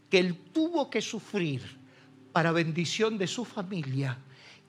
[0.09, 1.61] que él tuvo que sufrir
[2.33, 4.19] para bendición de su familia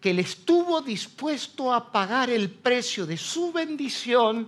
[0.06, 4.46] que él estuvo dispuesto a pagar el precio de su bendición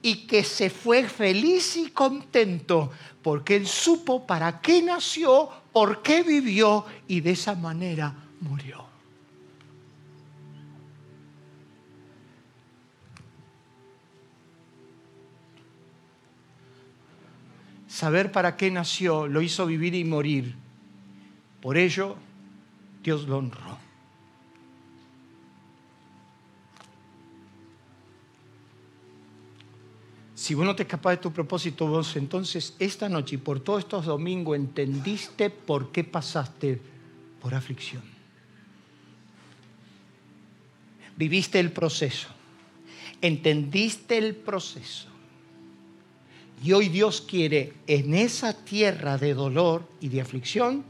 [0.00, 6.22] y que se fue feliz y contento porque él supo para qué nació, por qué
[6.22, 8.86] vivió y de esa manera murió.
[17.88, 20.54] Saber para qué nació lo hizo vivir y morir.
[21.60, 22.14] Por ello,
[23.02, 23.89] Dios lo honró.
[30.50, 33.84] Si vos no te escapas de tu propósito, vos entonces esta noche y por todos
[33.84, 36.80] estos domingos entendiste por qué pasaste
[37.40, 38.02] por aflicción.
[41.16, 42.26] Viviste el proceso,
[43.20, 45.06] entendiste el proceso.
[46.64, 50.82] Y hoy Dios quiere en esa tierra de dolor y de aflicción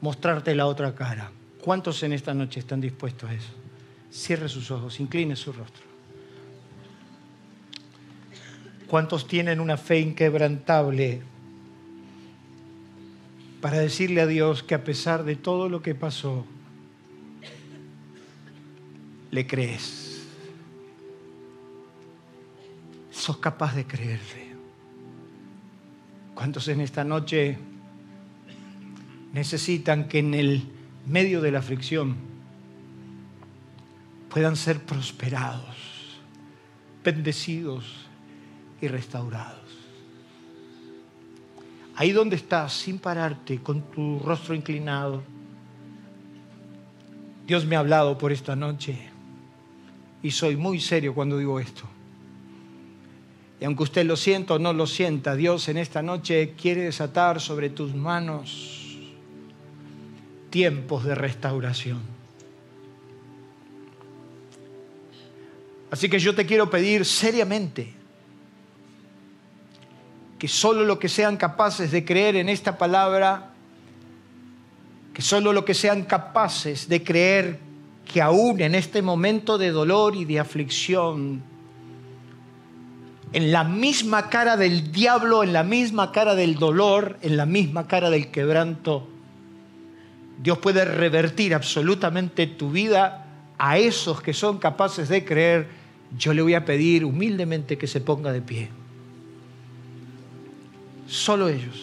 [0.00, 1.32] mostrarte la otra cara.
[1.60, 3.50] ¿Cuántos en esta noche están dispuestos a eso?
[4.08, 5.89] Cierre sus ojos, incline su rostro.
[8.90, 11.22] ¿Cuántos tienen una fe inquebrantable
[13.60, 16.44] para decirle a Dios que a pesar de todo lo que pasó,
[19.30, 20.26] le crees?
[23.12, 24.56] Sos capaz de creerle.
[26.34, 27.58] ¿Cuántos en esta noche
[29.32, 30.64] necesitan que en el
[31.06, 32.16] medio de la aflicción
[34.30, 35.76] puedan ser prosperados,
[37.04, 38.09] bendecidos?
[38.80, 39.58] Y restaurados.
[41.96, 45.22] Ahí donde estás, sin pararte, con tu rostro inclinado,
[47.46, 48.96] Dios me ha hablado por esta noche
[50.22, 51.82] y soy muy serio cuando digo esto.
[53.60, 57.40] Y aunque usted lo sienta o no lo sienta, Dios en esta noche quiere desatar
[57.40, 58.96] sobre tus manos
[60.48, 62.00] tiempos de restauración.
[65.90, 67.99] Así que yo te quiero pedir seriamente
[70.40, 73.50] que solo lo que sean capaces de creer en esta palabra,
[75.12, 77.58] que solo lo que sean capaces de creer
[78.10, 81.42] que aún en este momento de dolor y de aflicción,
[83.34, 87.86] en la misma cara del diablo, en la misma cara del dolor, en la misma
[87.86, 89.06] cara del quebranto,
[90.42, 93.26] Dios puede revertir absolutamente tu vida
[93.58, 95.68] a esos que son capaces de creer.
[96.16, 98.79] Yo le voy a pedir humildemente que se ponga de pie.
[101.10, 101.74] Solo ellos.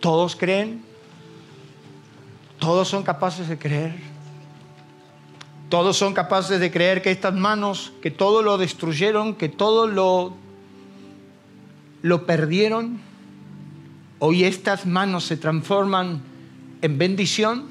[0.00, 0.82] Todos creen.
[2.58, 3.94] Todos son capaces de creer.
[5.68, 10.32] Todos son capaces de creer que estas manos, que todo lo destruyeron, que todo lo,
[12.00, 13.00] lo perdieron,
[14.18, 16.22] hoy estas manos se transforman
[16.80, 17.66] en bendición.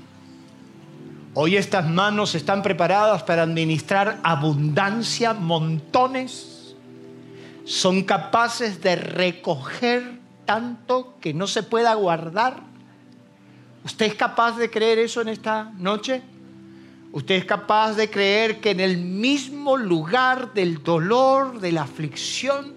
[1.33, 6.54] Hoy estas manos están preparadas para administrar abundancia, montones
[7.65, 12.61] son capaces de recoger tanto que no se pueda guardar.
[13.83, 16.21] ¿Usted es capaz de creer eso en esta noche?
[17.11, 22.73] ¿Usted es capaz de creer que en el mismo lugar del dolor, de la aflicción,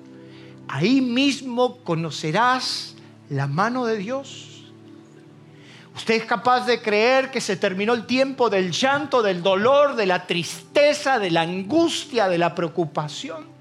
[0.69, 2.95] ahí mismo conocerás
[3.29, 4.65] la mano de Dios?
[5.95, 10.07] ¿Usted es capaz de creer que se terminó el tiempo del llanto, del dolor, de
[10.07, 13.58] la tristeza, de la angustia, de la preocupación?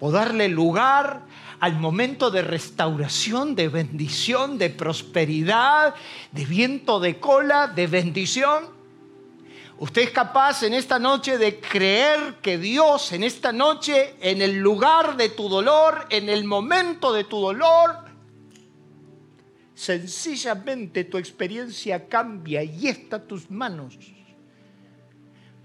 [0.00, 1.22] O darle lugar
[1.60, 5.94] al momento de restauración, de bendición, de prosperidad,
[6.32, 8.78] de viento de cola, de bendición.
[9.80, 14.58] Usted es capaz en esta noche de creer que Dios en esta noche, en el
[14.58, 18.08] lugar de tu dolor, en el momento de tu dolor,
[19.74, 23.96] sencillamente tu experiencia cambia y está tus manos.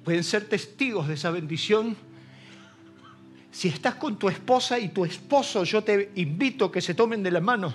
[0.03, 1.97] Pueden ser testigos de esa bendición.
[3.53, 7.23] Si estás con tu esposa y tu esposo, yo te invito a que se tomen
[7.23, 7.73] de la mano.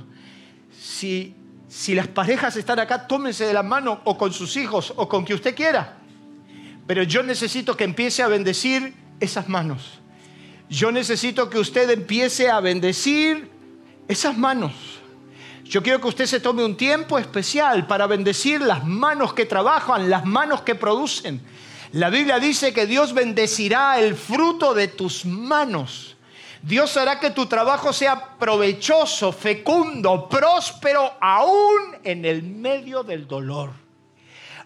[0.78, 1.34] Si,
[1.66, 5.24] si las parejas están acá, tómense de la mano o con sus hijos o con
[5.24, 5.98] quien usted quiera
[6.88, 10.00] pero yo necesito que empiece a bendecir esas manos.
[10.70, 13.50] Yo necesito que usted empiece a bendecir
[14.08, 14.72] esas manos.
[15.64, 20.08] Yo quiero que usted se tome un tiempo especial para bendecir las manos que trabajan,
[20.08, 21.42] las manos que producen.
[21.92, 26.16] La Biblia dice que Dios bendecirá el fruto de tus manos.
[26.60, 33.70] Dios hará que tu trabajo sea provechoso, fecundo, próspero, aún en el medio del dolor.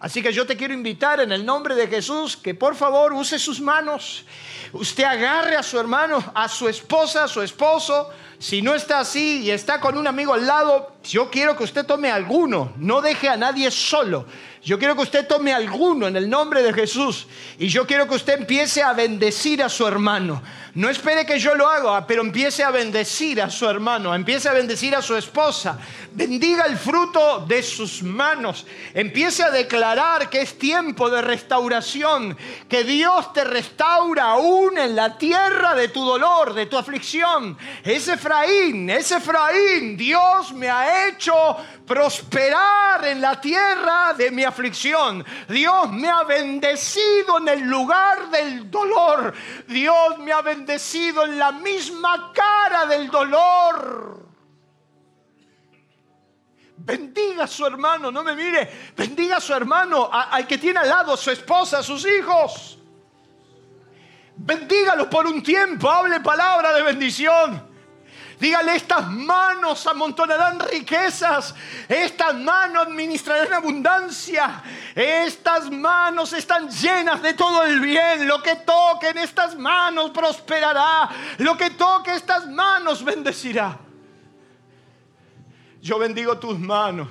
[0.03, 3.39] Así que yo te quiero invitar en el nombre de Jesús que por favor use
[3.39, 4.25] sus manos.
[4.73, 8.09] Usted agarre a su hermano, a su esposa, a su esposo.
[8.37, 11.85] Si no está así y está con un amigo al lado, yo quiero que usted
[11.85, 12.73] tome alguno.
[12.75, 14.25] No deje a nadie solo.
[14.63, 17.27] Yo quiero que usted tome alguno en el nombre de Jesús.
[17.59, 20.41] Y yo quiero que usted empiece a bendecir a su hermano.
[20.75, 24.53] No espere que yo lo haga, pero empiece a bendecir a su hermano, empiece a
[24.53, 25.77] bendecir a su esposa.
[26.13, 28.65] Bendiga el fruto de sus manos.
[28.93, 32.35] Empiece a declarar que es tiempo de restauración,
[32.67, 37.55] que Dios te restaura aún en la tierra de tu dolor, de tu aflicción.
[37.83, 39.95] Es Efraín, es Efraín.
[39.95, 41.33] Dios me ha hecho
[41.85, 44.52] prosperar en la tierra de mi aflicción.
[45.47, 49.33] Dios me ha bendecido en el lugar del dolor.
[49.67, 54.25] Dios me ha bendecido en la misma cara del dolor.
[56.77, 58.91] Bendiga a su hermano, no me mire.
[58.95, 62.77] Bendiga a su hermano, al que tiene al lado, su esposa, sus hijos.
[64.35, 67.72] Bendígalo por un tiempo, hable palabra de bendición.
[68.43, 71.55] Dígale, estas manos amontonarán riquezas,
[71.87, 74.61] estas manos administrarán abundancia,
[74.93, 81.09] estas manos están llenas de todo el bien, lo que toque en estas manos prosperará,
[81.37, 83.79] lo que toque estas manos bendecirá.
[85.81, 87.07] Yo bendigo tus manos.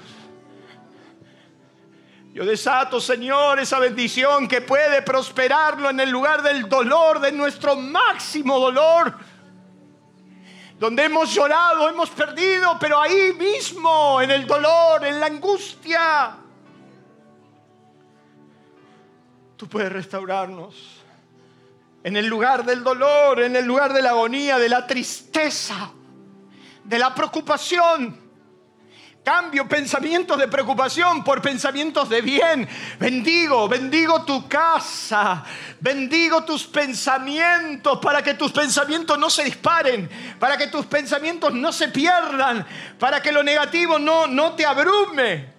[2.34, 7.74] Yo desato, Señor, esa bendición que puede prosperarlo en el lugar del dolor, de nuestro
[7.74, 9.31] máximo dolor
[10.82, 16.34] donde hemos llorado, hemos perdido, pero ahí mismo, en el dolor, en la angustia,
[19.56, 20.74] tú puedes restaurarnos.
[22.02, 25.92] En el lugar del dolor, en el lugar de la agonía, de la tristeza,
[26.82, 28.20] de la preocupación.
[29.24, 32.68] Cambio pensamientos de preocupación por pensamientos de bien.
[32.98, 35.44] Bendigo, bendigo tu casa.
[35.78, 41.72] Bendigo tus pensamientos para que tus pensamientos no se disparen, para que tus pensamientos no
[41.72, 42.66] se pierdan,
[42.98, 45.52] para que lo negativo no, no te abrume.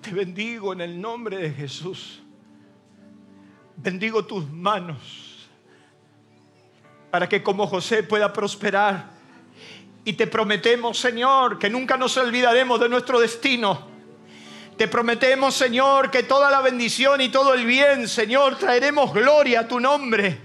[0.00, 2.22] Te bendigo en el nombre de Jesús.
[3.76, 5.32] Bendigo tus manos
[7.10, 9.11] para que como José pueda prosperar
[10.04, 13.90] y te prometemos, Señor, que nunca nos olvidaremos de nuestro destino.
[14.76, 19.68] Te prometemos, Señor, que toda la bendición y todo el bien, Señor, traeremos gloria a
[19.68, 20.40] tu nombre.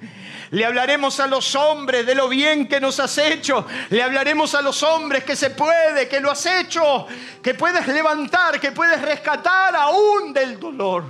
[0.51, 3.65] Le hablaremos a los hombres de lo bien que nos has hecho.
[3.89, 7.07] Le hablaremos a los hombres que se puede, que lo has hecho,
[7.41, 11.03] que puedes levantar, que puedes rescatar aún del dolor.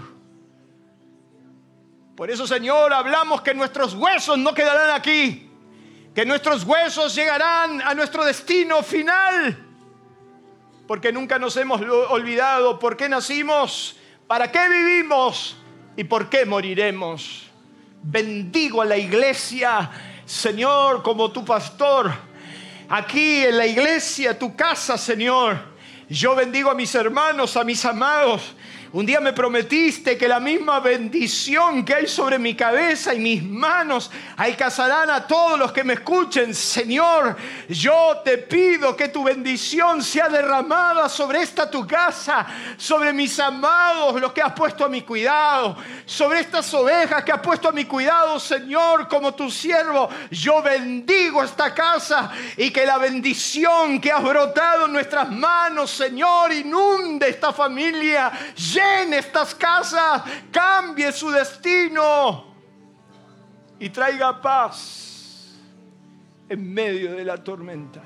[2.16, 5.47] Por eso, Señor, hablamos que nuestros huesos no quedarán aquí
[6.18, 9.56] que nuestros huesos llegarán a nuestro destino final,
[10.88, 11.80] porque nunca nos hemos
[12.10, 13.96] olvidado por qué nacimos,
[14.26, 15.58] para qué vivimos
[15.96, 17.52] y por qué moriremos.
[18.02, 19.92] Bendigo a la iglesia,
[20.26, 22.12] Señor, como tu pastor,
[22.90, 25.60] aquí en la iglesia, tu casa, Señor.
[26.10, 28.56] Yo bendigo a mis hermanos, a mis amados,
[28.94, 33.44] un día me prometiste que la misma bendición que hay sobre mi cabeza y mis
[33.44, 36.56] manos alcanzarán a todos los que me escuchen.
[36.56, 37.36] Señor,
[37.68, 42.48] yo te pido que tu bendición sea derramada sobre esta tu casa,
[42.78, 47.42] sobre mis amados, los que has puesto a mi cuidado, sobre estas ovejas que has
[47.42, 50.10] puesto a mi cuidado, Señor, como tu siervo.
[50.32, 56.54] Yo bendigo esta casa y que la bendición que has brotado en nuestras manos, Señor,
[56.54, 58.32] inunde esta familia
[58.78, 62.46] en estas casas, cambie su destino.
[63.80, 65.56] y traiga paz
[66.50, 68.02] en medio de la tormenta.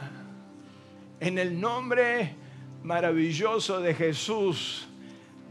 [1.19, 2.35] En el nombre
[2.83, 4.87] maravilloso de Jesús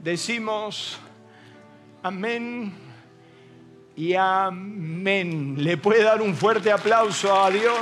[0.03, 0.99] decimos
[2.03, 2.75] amén
[3.97, 5.55] y amén.
[5.59, 7.79] ¿Le puede dar un fuerte aplauso a Dios?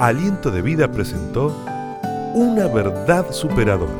[0.00, 1.77] Aliento de Vida presentó
[2.38, 3.92] Una verdad superadora.